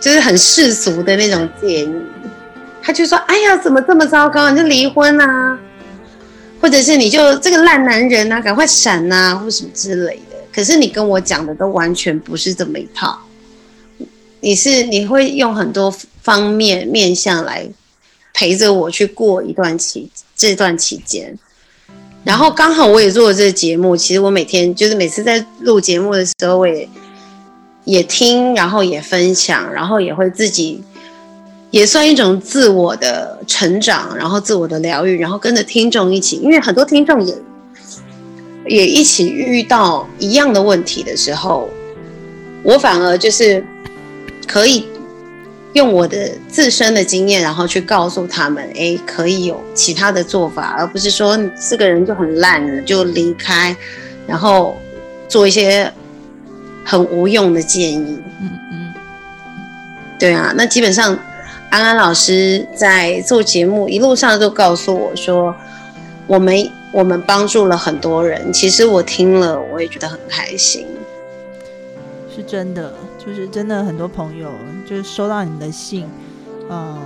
[0.00, 2.02] 就是很世俗的那种建议。
[2.82, 4.50] 他就说：“哎呀，怎么这么糟糕？
[4.50, 5.58] 你就离婚啊，
[6.60, 13.18] 或者是你就这个烂男人啊，赶快闪啊，或什么之类的。”可是你跟我讲的都完全不是这么一套，
[14.40, 17.68] 你是你会用很多方面面向来
[18.32, 20.10] 陪着我去过一段期。
[20.34, 21.38] 这段期间，
[22.24, 23.94] 然后刚好我也做了这个节目。
[23.94, 26.88] 其实我每天就是每次在录节目的时候，我也
[27.84, 30.82] 也听，然后也分享，然后也会自己
[31.70, 37.34] 也算一种自我的成长，然后自我的疗愈，然后跟着听众一起，因为很多听众也
[38.66, 41.68] 也一起遇到一样的问题的时候，
[42.62, 43.64] 我反而就是
[44.46, 44.86] 可以。
[45.74, 53.76] 用我的自身的经验，然后去告诉他们，哎，可以有其他的做法，而不是说这个人就很烂了就离开，
[54.26, 54.76] 然后
[55.28, 55.88] 做一些
[56.84, 58.18] 很无用的建议。
[58.40, 58.92] 嗯嗯，
[60.18, 61.16] 对啊，那基本上
[61.70, 65.54] 安安老师在做节目一路上都告诉我说，
[66.26, 68.52] 我们我们帮助了很多人。
[68.52, 70.86] 其实我听了，我也觉得很开心，
[72.34, 72.92] 是真的。
[73.24, 74.50] 就是真的很多朋友，
[74.88, 76.08] 就是收到你的信，
[76.70, 76.98] 嗯，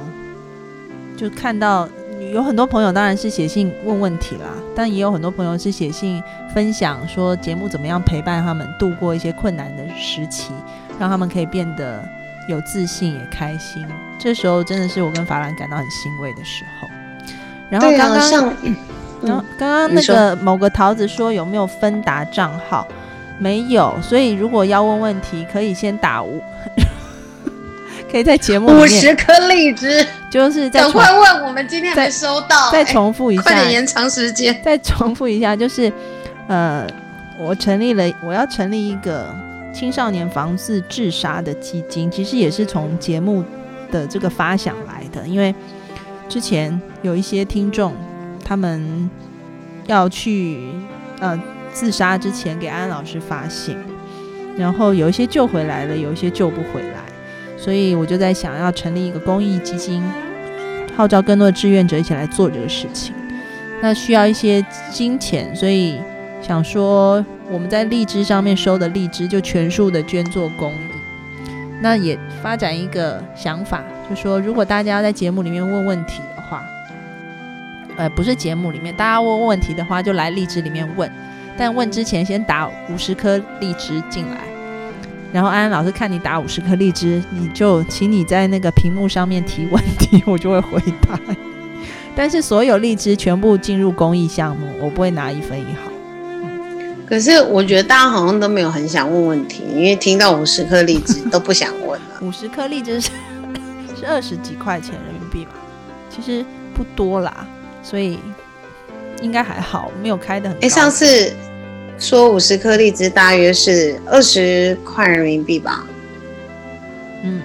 [1.17, 1.89] 就看到
[2.33, 6.23] 有很多朋友当然是写信问问题啦，但也有很多朋友是写信
[6.55, 10.53] 分享说节目怎么样陪伴他们度过一些困难的时期，
[11.01, 12.01] 让他们可以变得
[12.49, 13.87] 有自信也开心。
[14.19, 16.89] 这时候真的是我跟法兰感到很欣慰的时候。
[17.71, 18.55] 然后刚刚，
[19.23, 22.87] 然后刚刚那个某个桃子说有没有芬达账号？
[23.37, 26.41] 没有，所以如果要问问题，可以先打五，
[28.09, 35.93] 可以在节目五十颗荔枝，就是赶快问，我们今天没收到，再重复一下，快点延长时间，再重复一下，就是
[36.47, 36.87] 呃，
[37.37, 39.35] 我成立了，我要成立一个
[39.75, 43.45] 青少年防治自杀的基金，其实也是从节目
[43.91, 45.55] 的这个发想来的，因为
[46.29, 47.93] 之前有一些听众，
[48.45, 49.11] 他们
[49.87, 50.71] 要去
[51.21, 51.39] 呃。
[51.75, 53.77] 自杀之前给安安老师发信，
[54.57, 57.01] 然后有一些救回来了，有一些救不回来，
[57.59, 60.01] 所以我就在想要成立一个公益基金，
[60.97, 63.13] 号召更多的志愿者一起来做这个事情。
[63.83, 65.99] 那需要一些金钱，所以
[66.41, 70.77] 想说我们在荔枝上面收的荔枝就全数的捐做公益。
[71.81, 76.65] 那也发展一个想法，就说如果大家在节目里面问问题的话，
[77.97, 81.11] 呃，不是节目里面，大家问问题的话，就来荔枝里面问。
[81.57, 84.41] 但问之前先打五十颗荔枝进来，
[85.33, 91.21] 然后安安老师看你打五十颗荔枝，你就请你在那个屏幕上面提问题，我就会回答。
[92.17, 95.94] 但是所有荔枝全部进入公益项目，我不会拿一分一毫。
[97.09, 102.07] 可是我觉得大家好像都没有很想问问题，因为听到五十颗荔枝都不想问了。
[102.23, 103.11] 五十颗荔枝是
[103.99, 105.53] 是二十几块钱人民币吧？
[106.11, 106.45] 其实
[106.75, 107.47] 不多啦，
[107.83, 108.19] 所以。
[109.23, 110.59] 应该还好，没有开的很。
[110.61, 111.33] 哎，上次
[111.99, 115.87] 说五十颗荔枝大约是二十块人民币吧？
[117.23, 117.41] 嗯。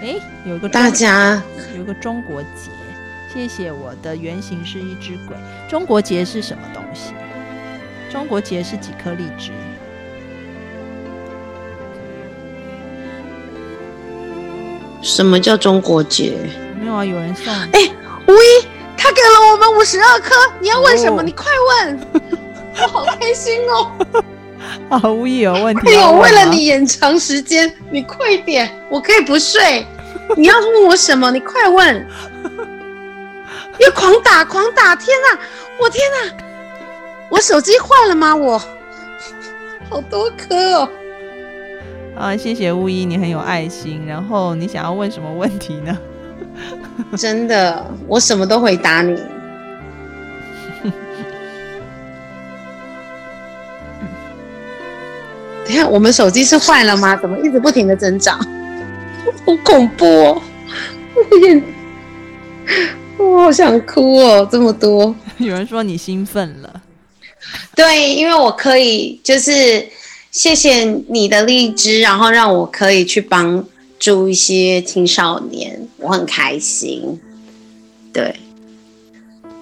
[0.00, 0.14] 哎，
[0.46, 1.42] 有个大家
[1.76, 2.70] 有个中国结，
[3.34, 5.36] 谢谢我的原型是一只鬼。
[5.68, 7.12] 中国结是什么东西？
[8.10, 9.50] 中国结是几颗荔枝？
[15.02, 16.36] 什么叫中国结？
[16.80, 17.52] 没有啊，有人送。
[17.54, 17.90] 哎，
[18.26, 18.34] 喂。
[18.98, 21.22] 他给了我们五十二颗，你要问什么？
[21.22, 21.44] 你快
[21.84, 22.00] 问，
[22.82, 23.92] 我好开心哦！
[24.88, 25.90] 啊，无一有问题。
[25.90, 29.86] 哎呦，为了你延长时间，你快点，我可以不睡。
[30.34, 31.30] 你要问我什么？
[31.30, 32.06] 你快问。
[33.78, 34.96] 要狂打，狂打！
[34.96, 35.38] 天哪，
[35.78, 36.32] 我天哪，
[37.36, 38.34] 我手机坏了吗？
[38.34, 38.58] 我
[39.90, 40.88] 好多颗哦。
[42.16, 44.06] 啊，谢谢巫医，你很有爱心。
[44.06, 45.98] 然后你想要问什么问题呢？
[47.14, 49.14] 真的，我什么都回答你。
[55.66, 57.14] 等下，我们手机是坏了吗？
[57.16, 58.38] 怎么一直不停的增长？
[59.44, 60.42] 好恐怖哦！
[63.18, 65.14] 我好想哭哦，这么多。
[65.36, 66.75] 有人说你兴奋了。
[67.76, 69.86] 对，因为我可以，就是
[70.32, 73.64] 谢谢你的荔枝，然后让我可以去帮。
[73.98, 77.18] 助一些青少年，我很开心。
[78.12, 78.36] 对，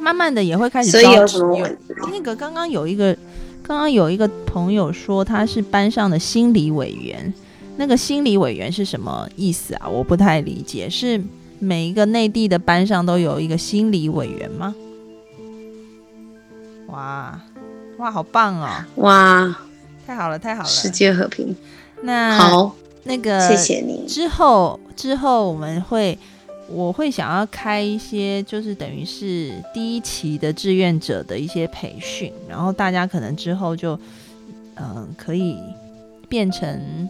[0.00, 0.90] 慢慢的也会开始。
[0.90, 1.94] 所以有什么问题？
[2.10, 3.16] 那个刚刚有一个，
[3.62, 7.32] 刚刚有一个朋友说他是班上的心理委员。
[7.76, 9.88] 那个心理委员是什么意思啊？
[9.88, 10.90] 我不太理解。
[10.90, 11.22] 是
[11.60, 14.74] 每一个内地的班上都有一个心理委员吗？
[16.88, 17.40] 哇
[18.05, 18.84] 哇，好棒哦！
[18.96, 19.57] 哇，
[20.07, 20.68] 太好了，太好了！
[20.68, 21.57] 世界和平。
[22.02, 22.76] 那好。
[23.05, 24.07] 那个，谢谢你。
[24.07, 26.18] 之后，之后我们会，
[26.68, 33.98] 我会想要开一些，就是等于是第一期的志愿者的一些培训，然后大家可能之后就，
[34.76, 35.59] 嗯，可以
[36.28, 37.09] 变成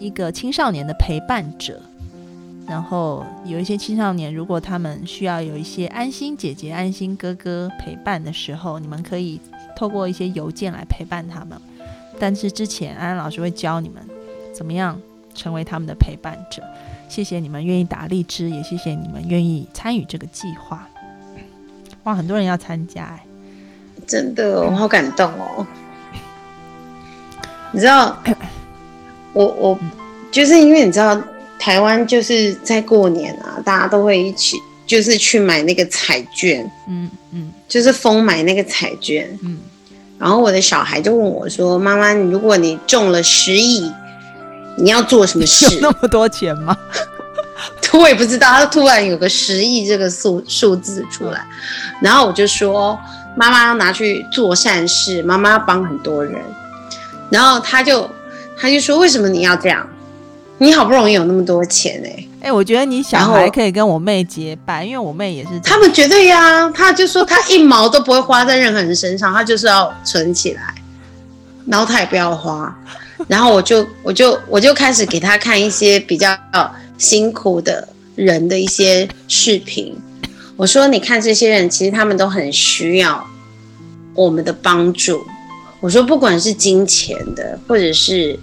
[0.00, 1.80] 一个青少年的陪伴者。
[2.66, 9.40] 然后有一些青少年，如果他们需要有一些安心姐姐、安心哥哥陪伴的时候，你们可以
[9.76, 11.60] 透过一些邮件来陪伴他们。
[12.18, 14.02] 但是之前安安老师会教你们
[14.52, 15.00] 怎么样。
[15.36, 16.62] 成为他们的陪伴者，
[17.08, 20.88] 谢谢你们愿意打荔枝，也谢谢你们愿意参与这个计划。
[22.04, 23.26] 哇，很多人要参加哎，
[24.06, 25.66] 真的，我好感动哦。
[27.72, 28.16] 你知道，
[29.32, 29.76] 我我
[30.30, 31.20] 就是因为你知道，
[31.58, 34.56] 台湾就是在过年啊，大家都会一起
[34.86, 39.58] 就是去买那个彩券，嗯嗯，就是疯买那个彩券，嗯。
[40.18, 43.90] 然后我的小孩就问我说：“妈妈，如果你中了十亿？”
[44.76, 45.66] 你要做什么事？
[45.76, 46.76] 有那么多钱吗？
[47.92, 48.48] 我也不知道。
[48.48, 51.44] 他突然有个十亿这个数数字出来，
[52.02, 52.98] 然后我就说
[53.36, 56.42] ：“妈妈要拿去做善事，妈妈要帮很多人。”
[57.30, 58.08] 然后他就
[58.56, 59.86] 他就说：“为什么你要这样？
[60.58, 65.48] 你好不容易有那么多钱哎！”哎，我觉得你小孩可以跟我妹结拜，因为我妹也是。
[65.62, 66.70] 他们绝对呀！
[66.70, 70.74] 他就说他一毛都不会花在任何人身上，他就是要存起来，
[71.66, 72.76] 然后他也不要花。
[73.28, 76.36] 然后我就我就我就开始给他看一些比较
[76.98, 79.96] 辛苦的人的一些视频。
[80.56, 83.26] 我说：“你看这些人，其实他们都很需要
[84.14, 85.24] 我们的帮助。”
[85.80, 88.38] 我说：“不管是金钱的，或者是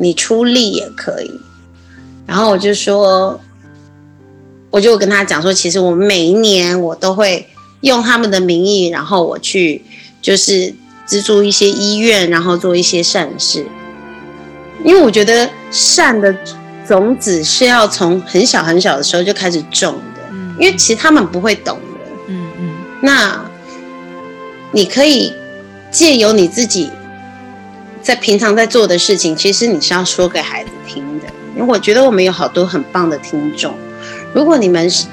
[0.00, 1.30] 你出力也可以。”
[2.26, 3.40] 然后我就说，
[4.70, 7.46] 我就跟他讲说：“其实我每一年我都会
[7.82, 9.84] 用他们的名义，然后我去
[10.22, 10.72] 就是
[11.04, 13.66] 资助一些医院，然后做一些善事。”
[14.82, 16.34] 因为我觉得善的
[16.88, 20.22] 种子是要从很小很小的时候就开始种的，
[20.58, 22.10] 因为其实他们不会懂的。
[22.28, 22.70] 嗯嗯。
[23.02, 23.44] 那
[24.72, 25.32] 你可以
[25.90, 26.88] 借由你自己
[28.10, 31.26] 在平常在做的事情，其实你是要说给孩子听的。
[31.54, 33.72] 因为我觉得我们有好多很棒的听众，
[34.34, 35.06] 如果你们是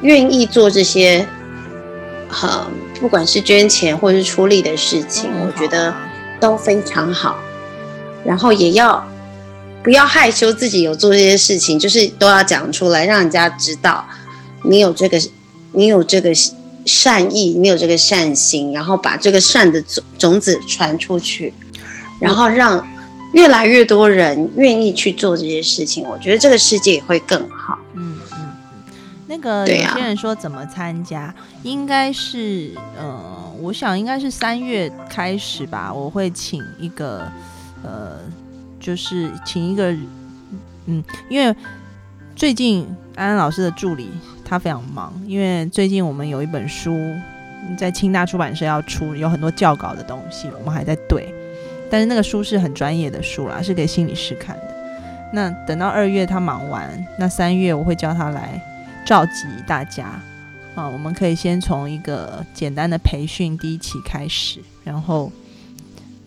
[0.00, 1.28] 愿意做这些，
[2.30, 2.66] 呃
[2.98, 5.94] 不管是捐钱或是出力的事情，我觉得
[6.40, 7.38] 都非常好。
[8.24, 9.06] 然后也要
[9.82, 14.02] 不要害羞，自己有做这些事情，就是都要讲出来，让人家知道
[14.62, 15.20] 你有这个
[15.72, 16.30] 你有这个
[16.86, 21.52] 善意，你有这个善心，然后把这个善的种种子传出去，
[22.20, 22.84] 然后让
[23.32, 27.78] 越来越多人愿意去做这些事情，我觉得这个世界也会更好。
[27.94, 28.52] 嗯嗯嗯。
[29.26, 37.30] 那个有些人说怎么参加，应该是呃，我想应该是三月开始吧，我会请一个
[37.82, 38.18] 呃，
[38.80, 39.94] 就是请一个
[40.86, 41.54] 嗯，因为
[42.34, 44.08] 最近安安老师的助理。
[44.52, 46.94] 他非常忙，因为最近我们有一本书
[47.78, 51.32] 在清大出版社要出，有很多教稿的东西，我们还在对。
[51.90, 54.74] 但是那个书是很专业的书啦，是给心理师看的。
[55.32, 56.86] 那等到二月他忙完，
[57.18, 58.60] 那三月我会叫他来
[59.06, 60.20] 召集大家
[60.74, 65.32] 啊，我们可以先从一个简单的培训第一期开始，然后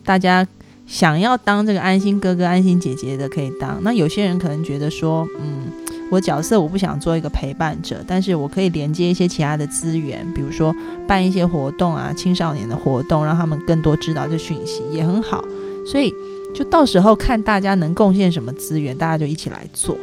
[0.04, 0.44] 大家
[0.88, 3.78] 想要当这个安心哥哥、安心姐姐的可以当。
[3.84, 5.85] 那有些人可能觉得说，嗯。
[6.12, 10.74] 我角色我不想做一个陪伴者，但是我可以连接一些其他的资源，比如说
[11.08, 15.44] 办一些活动啊，青少年的活动，让他们更多知道这讯息也很好。
[15.86, 16.14] 所以
[16.54, 19.98] 就到时候看大家能贡献什么资源，大家就一起来做。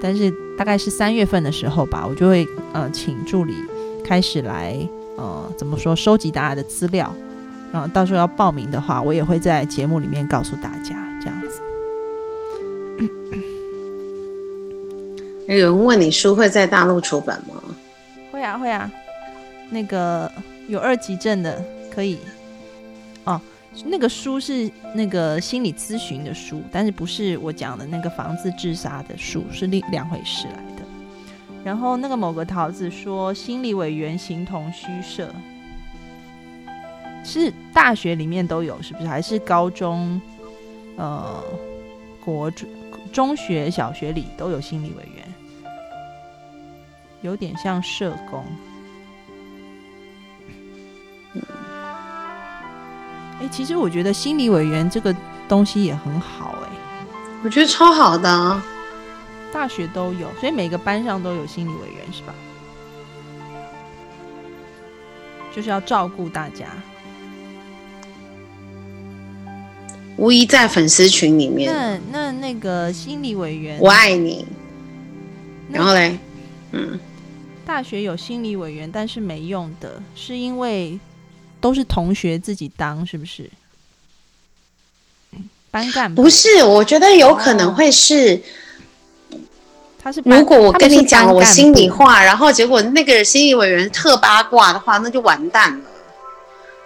[0.00, 3.54] 但是大概是三月份的时候吧，我就会呃请助理
[4.04, 4.76] 开始来
[5.16, 7.12] 呃怎么说收集大家的资料，
[7.72, 11.60] 然后到时候要报名的话，我也会在节目里面告诉大家这样子。
[15.56, 17.60] 有人问你书会在大陆出版吗？
[18.30, 18.88] 会啊会啊，
[19.68, 20.30] 那个
[20.68, 22.18] 有二级证的可以
[23.24, 23.40] 哦。
[23.84, 30.82] 那个书是那个心理咨询的书，但是不是我讲的那个防治自杀的书，是另两回事来的。
[31.64, 35.34] 然后那个某个桃子说，心理委员形同虚设，
[37.24, 39.08] 是大学里面都有，是不是？
[39.08, 40.20] 还是高中、
[40.96, 41.42] 呃，
[42.24, 42.68] 国中、
[43.12, 45.09] 中学、小学里都有心理委员？
[47.22, 48.44] 有点像社工，
[53.40, 55.14] 哎，其实我觉得心理委员这个
[55.48, 56.68] 东西也很好，哎，
[57.44, 58.62] 我觉得超好的，
[59.52, 62.34] 大学都有，所以每个班上都有心理委员是吧？
[65.54, 66.66] 就是要照顾大家。
[70.16, 74.46] 无疑在粉丝群里面，那那那个心理委员，我爱你，
[75.70, 76.18] 然后嘞，
[76.72, 76.98] 嗯。
[77.70, 80.98] 大学有心理委员，但是没用的，是因为
[81.60, 83.48] 都是同学自己当，是不是？
[85.70, 88.42] 班干不是，我觉得有可能会是，
[90.02, 95.89] 他是如果我跟你讲我心里话，然后结果那个心理委员特八卦的话，那就完蛋了。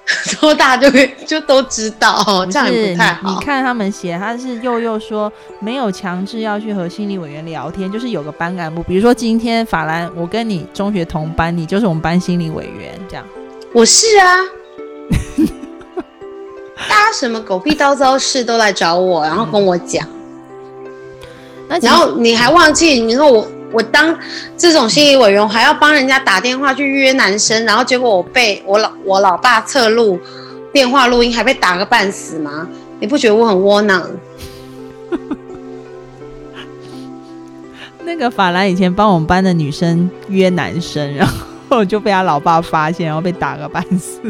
[0.40, 3.30] 多大就会就都知道，这样也不太好。
[3.30, 13.24] 你看他们写，他是佑佑说没有强制要去和心理委员聊天，就是有个班干部，比如说今天法兰，我跟你中学同班，你就是我们班心理委员，这样。
[13.72, 14.36] 我是啊，
[16.88, 20.06] 大家什么狗屁叨叨事都来找我，然后跟我讲。
[21.66, 23.48] 那然后你还忘记你说我。
[23.74, 24.16] 我当
[24.56, 30.16] 这种心理委员，还要帮人家打电话去约男生，然后结果我被我老我老爸侧录
[30.72, 32.68] 电话录音，还被打个半死吗？
[33.00, 34.08] 你不觉得我很窝囊？
[38.04, 41.28] 那个法兰以前帮我们班的女生约男生，然
[41.68, 44.20] 后就被他老爸发现，然后被打个半死。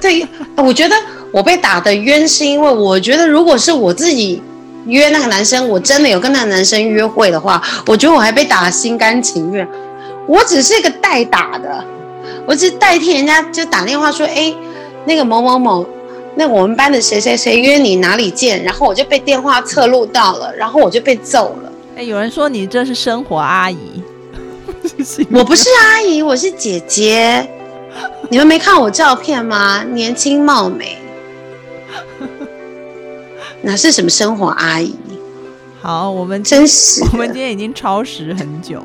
[0.00, 0.26] 对，
[0.56, 0.96] 我觉得
[1.30, 4.42] 我被打的冤是因为我觉得如果是我自己。
[4.86, 9.66] 约那个男生，我真的有跟那个男生约会的话，我觉得我还被打的心甘情愿。
[10.26, 11.84] 我只是一个代打的，
[12.46, 14.54] 我只是代替人家就打电话说，哎，
[15.04, 15.86] 那个某某某，
[16.36, 21.72] 那我们班的谁谁谁约你哪里见，然后我就被电话侧录到了，然后我就被揍了。
[21.96, 24.02] 哎，有人说你这是生活阿姨，
[25.30, 27.48] 我不是阿姨，我是姐姐。
[28.30, 29.84] 你们没看我照片吗？
[29.92, 30.98] 年轻貌美。
[33.64, 34.94] 哪是什么生活阿姨？
[35.80, 38.82] 好，我们真是，我们今天已经超时很久。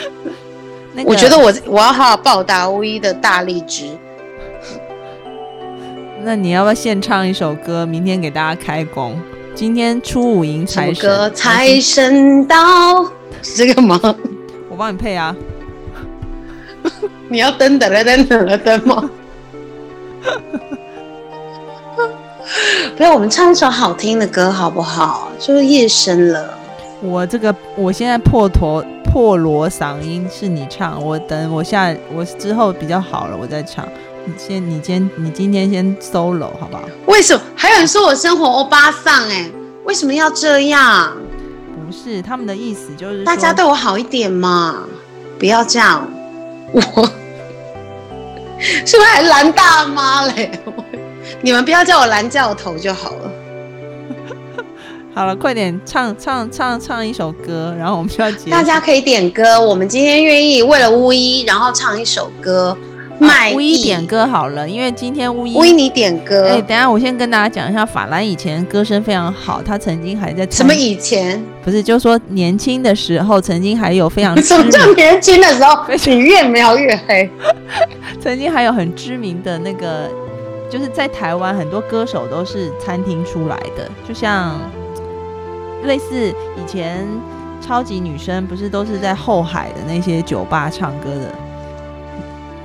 [1.06, 3.86] 我觉得我我要好好报答巫一的大力值。
[6.22, 9.18] 那你要不要献唱一首歌，明天给大家开工？
[9.54, 13.02] 今天初五迎财神，财神到，
[13.42, 13.98] 是这个吗？
[14.68, 15.34] 我帮你配啊。
[17.28, 19.10] 你要噔噔了噔噔了噔吗？
[22.96, 25.30] 不要，我们唱一首好听的歌好不好？
[25.38, 26.58] 就是夜深了。
[27.02, 33.86] 我这个，我现在破驼破锣嗓音是你唱，我等我下我之后比较好了，我再唱。
[34.26, 36.82] 你先，你先，你今天先 solo 好不好？
[37.06, 39.28] 为什么还有人说我生活欧巴桑？
[39.30, 39.50] 哎，
[39.84, 41.16] 为什么要这样？
[41.86, 44.84] 不是，他们的意思就是大家对我好一点嘛，
[45.38, 46.06] 不要这样。
[46.72, 46.80] 我
[48.84, 50.50] 是不是还蓝大妈嘞？
[51.42, 53.30] 你们不要叫我蓝教头就好了。
[55.14, 58.50] 好了，快点唱唱唱唱一首歌，然后我们就要结。
[58.50, 62.76] 大家可以点歌，我们今天愿意为了巫医，然后唱一首歌。
[63.22, 66.48] 卖巫医点歌好了，因为今天巫医巫医你点歌。
[66.48, 71.44] 哎，等下我先跟大家讲一下，法兰以前歌声非常好，他曾经还在什么以前？
[71.62, 75.84] 不是，就是说年轻的时候，曾经还有非常什么叫年轻的时候？
[76.06, 77.28] 你越描越黑。
[78.22, 80.08] 曾经还有很知名的那个，
[80.70, 84.58] 就是在台湾很多歌手都是餐厅出来的，就像。
[85.84, 86.28] 类似
[86.58, 87.08] 以前
[87.58, 91.34] 超级女生不是都是在后海的那些酒吧唱歌的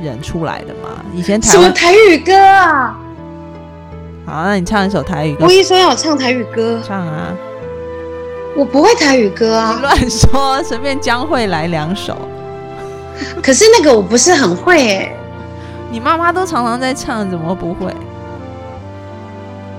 [0.04, 1.02] 人出来的吗？
[1.14, 3.00] 以前台湾台语歌啊？
[4.26, 5.46] 好，那你唱一首台语歌。
[5.46, 7.34] 吴医生要唱台语歌，唱啊！
[8.54, 9.80] 我不会台语歌啊！
[9.82, 12.18] 乱说，随便将会来两首。
[13.42, 15.16] 可是那个我不是很会哎。
[15.96, 17.90] 你妈妈都常常在唱，怎么不会？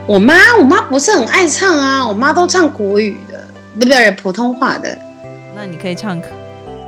[0.06, 3.38] 我妈，我妈不是很爱唱啊，我妈都唱国语的，
[3.78, 4.96] 不对，普通话的。
[5.54, 6.28] 那你可以唱客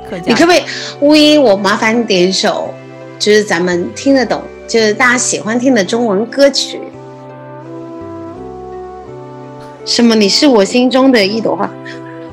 [0.09, 0.23] 客家。
[0.25, 0.63] 你可不可以？
[1.01, 2.73] 乌一，我麻烦你点一首，
[3.19, 6.81] 就是咱们听得懂，就是大家喜欢听的中文歌曲。
[9.85, 10.15] 什么？
[10.15, 11.69] 你是我心中的一朵花。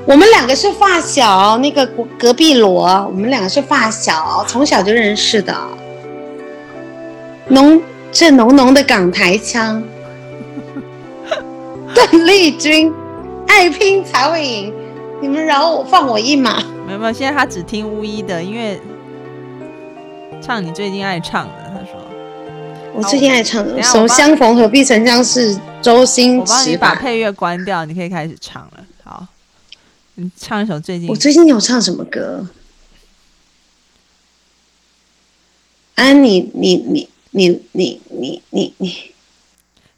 [0.07, 1.87] 我们两个是发小，那个
[2.19, 5.55] 隔壁罗，我们两个是发小，从小就认识的。
[7.49, 9.83] 浓，这浓浓的港台腔。
[11.95, 12.93] 邓丽君，
[13.47, 14.75] 爱拼才会赢，
[15.23, 16.63] 你们饶我放我一马。
[16.87, 18.81] 没有没有，现在他只听巫医的，因为
[20.43, 21.73] 唱你最近爱唱的。
[21.73, 22.01] 他说
[22.95, 26.53] 我最近爱唱的，什么相逢何必曾相识，周星驰。
[26.53, 28.85] 我帮你把配乐关掉，你可以开始唱了。
[29.05, 29.27] 好，
[30.15, 31.09] 你唱一首最近。
[31.09, 32.47] 我最近有唱什么歌？
[35.95, 38.95] 啊，你你你你你你你你。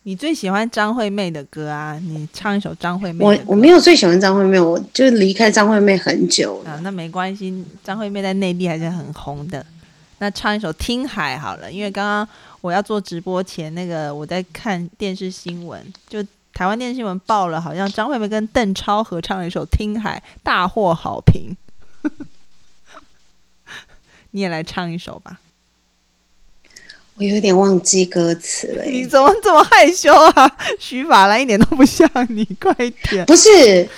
[0.03, 1.97] 你最喜欢张惠妹的歌啊？
[2.03, 3.25] 你唱一首张惠妹。
[3.25, 6.71] 我我没有最喜欢张惠妹，我就离开张惠妹很久了。
[6.71, 9.65] 啊，那没关系，张惠妹在内地还是很红的。
[10.19, 12.29] 那唱一首《听海》好了，因为刚刚
[12.61, 21.57] 我要做直播前，那个我在看电视新闻，就台湾电视新闻报了，好像张惠妹跟邓超合唱了一首《听海》，大获好评。
[24.33, 25.39] 你也来唱一首吧。
[27.19, 28.85] 我有点忘记歌词了。
[28.85, 30.57] 你怎么这么害羞啊？
[30.79, 32.73] 徐法兰一点都不像你，快
[33.11, 33.27] 点！
[33.27, 33.89] 不是，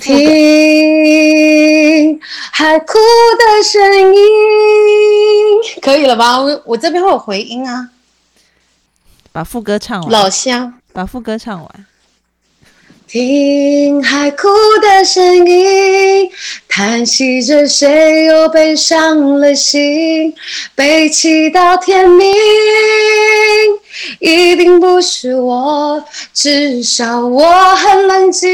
[0.00, 2.20] 听
[2.52, 3.82] 海哭的声
[4.14, 4.22] 音，
[5.82, 6.40] 可以了吧？
[6.40, 7.90] 我我这边会有回音啊。
[9.30, 10.10] 把副歌唱完。
[10.10, 11.86] 老乡，把副歌唱完。
[13.12, 14.48] 听海哭
[14.80, 16.30] 的声音，
[16.66, 20.34] 叹息着谁又背伤了心，
[20.74, 22.32] 悲泣到天明，
[24.18, 26.02] 一定不是我，
[26.32, 28.48] 至少我很冷静。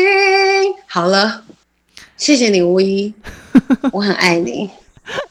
[0.89, 1.45] 好了，
[2.17, 3.15] 谢谢你，吴一，
[3.95, 4.69] 我很爱你。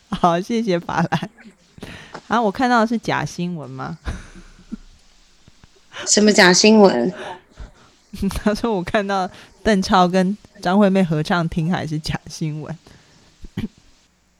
[0.09, 1.29] 好，谢谢法兰。
[2.29, 3.97] 啊，我看到的是假新闻吗？
[6.05, 7.13] 什么假新闻？
[8.43, 9.29] 他说：“我看到
[9.63, 12.77] 邓超跟张惠妹合唱《听还》是假新闻。”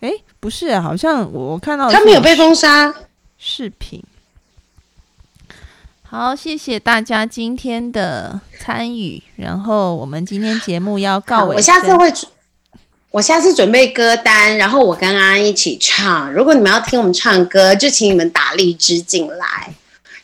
[0.01, 2.93] 哎，不是，啊好像我看到他们有被封杀
[3.37, 4.03] 视频。
[6.03, 9.21] 好，谢谢大家今天的参与。
[9.35, 12.13] 然后我们今天节目要告尾，我下次会，
[13.11, 16.31] 我下次准备歌单，然后我跟安安一起唱。
[16.31, 19.73] 如果你们要听我们唱歌，就请你们打荔枝进来。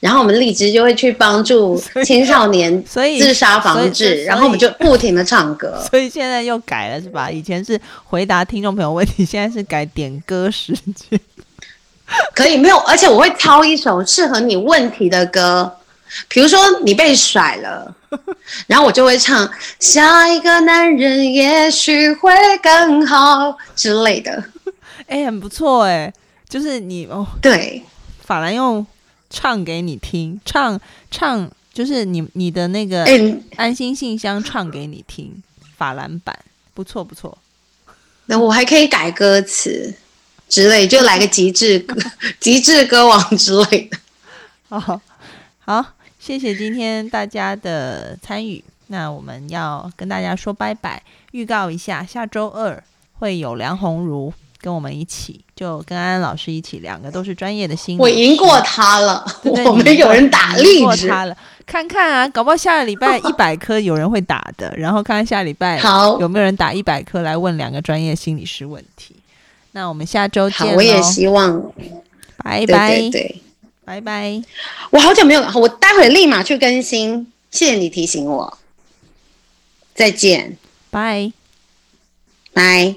[0.04, 5.82] 然后我们荔枝就会去帮助青少年自杀防治，然后我们就不停的唱歌。
[5.90, 7.32] 所以现在又改了是吧？
[7.32, 11.18] 以前是回答听众朋友问题，现在是改点歌时间。
[12.36, 12.78] 可以没有？
[12.80, 15.74] 而且我会挑一首适合你问题的歌，
[16.28, 17.96] 比如说你被甩了，
[18.68, 19.50] 然后我就会唱
[19.80, 22.30] 下一个男人也许会
[22.62, 24.44] 更好之类的。
[25.08, 26.12] 哎，很不错哎，
[26.50, 27.82] 就是你哦，对，
[28.26, 28.86] 法兰用。
[29.34, 30.80] 唱给你听，唱
[31.10, 33.04] 唱就是你你的那个
[33.56, 35.42] 安心信箱唱给你听，
[35.76, 36.38] 法兰版
[36.76, 37.36] 不错不错。
[38.28, 39.94] 那我还可以改歌词
[40.48, 42.00] 之类，就来个极致歌
[42.40, 43.98] 极致歌王之类的。
[44.70, 45.02] 哦，
[45.66, 45.84] 好，
[46.20, 48.64] 谢谢今天大家的参与。
[48.88, 51.02] 那我们要跟大家说拜拜，
[51.32, 52.84] 预告一下，下周二
[53.18, 54.32] 会有梁红茹。
[54.64, 58.02] 跟我们一起，就跟安安老师一起，两个都是专业的心理。
[58.02, 61.36] 我赢过他了， 我们有人打励志他了，
[61.66, 69.18] 看看啊，搞不好下个礼拜 一百颗有人会打的，然后看看下礼拜好有没有人打一百颗来问两个专业心理师问题。
[69.74, 70.60] 那我们下周见。
[70.60, 71.62] 好，我也希望。
[72.38, 72.90] 拜拜。
[72.90, 73.42] 对对对，
[73.84, 74.42] 拜拜。
[74.92, 77.28] 我好久没有，我待会立马去更新。
[77.52, 78.58] 谢谢你提醒我。
[79.94, 80.58] 再见。
[80.90, 81.34] 拜。
[82.54, 82.96] 拜。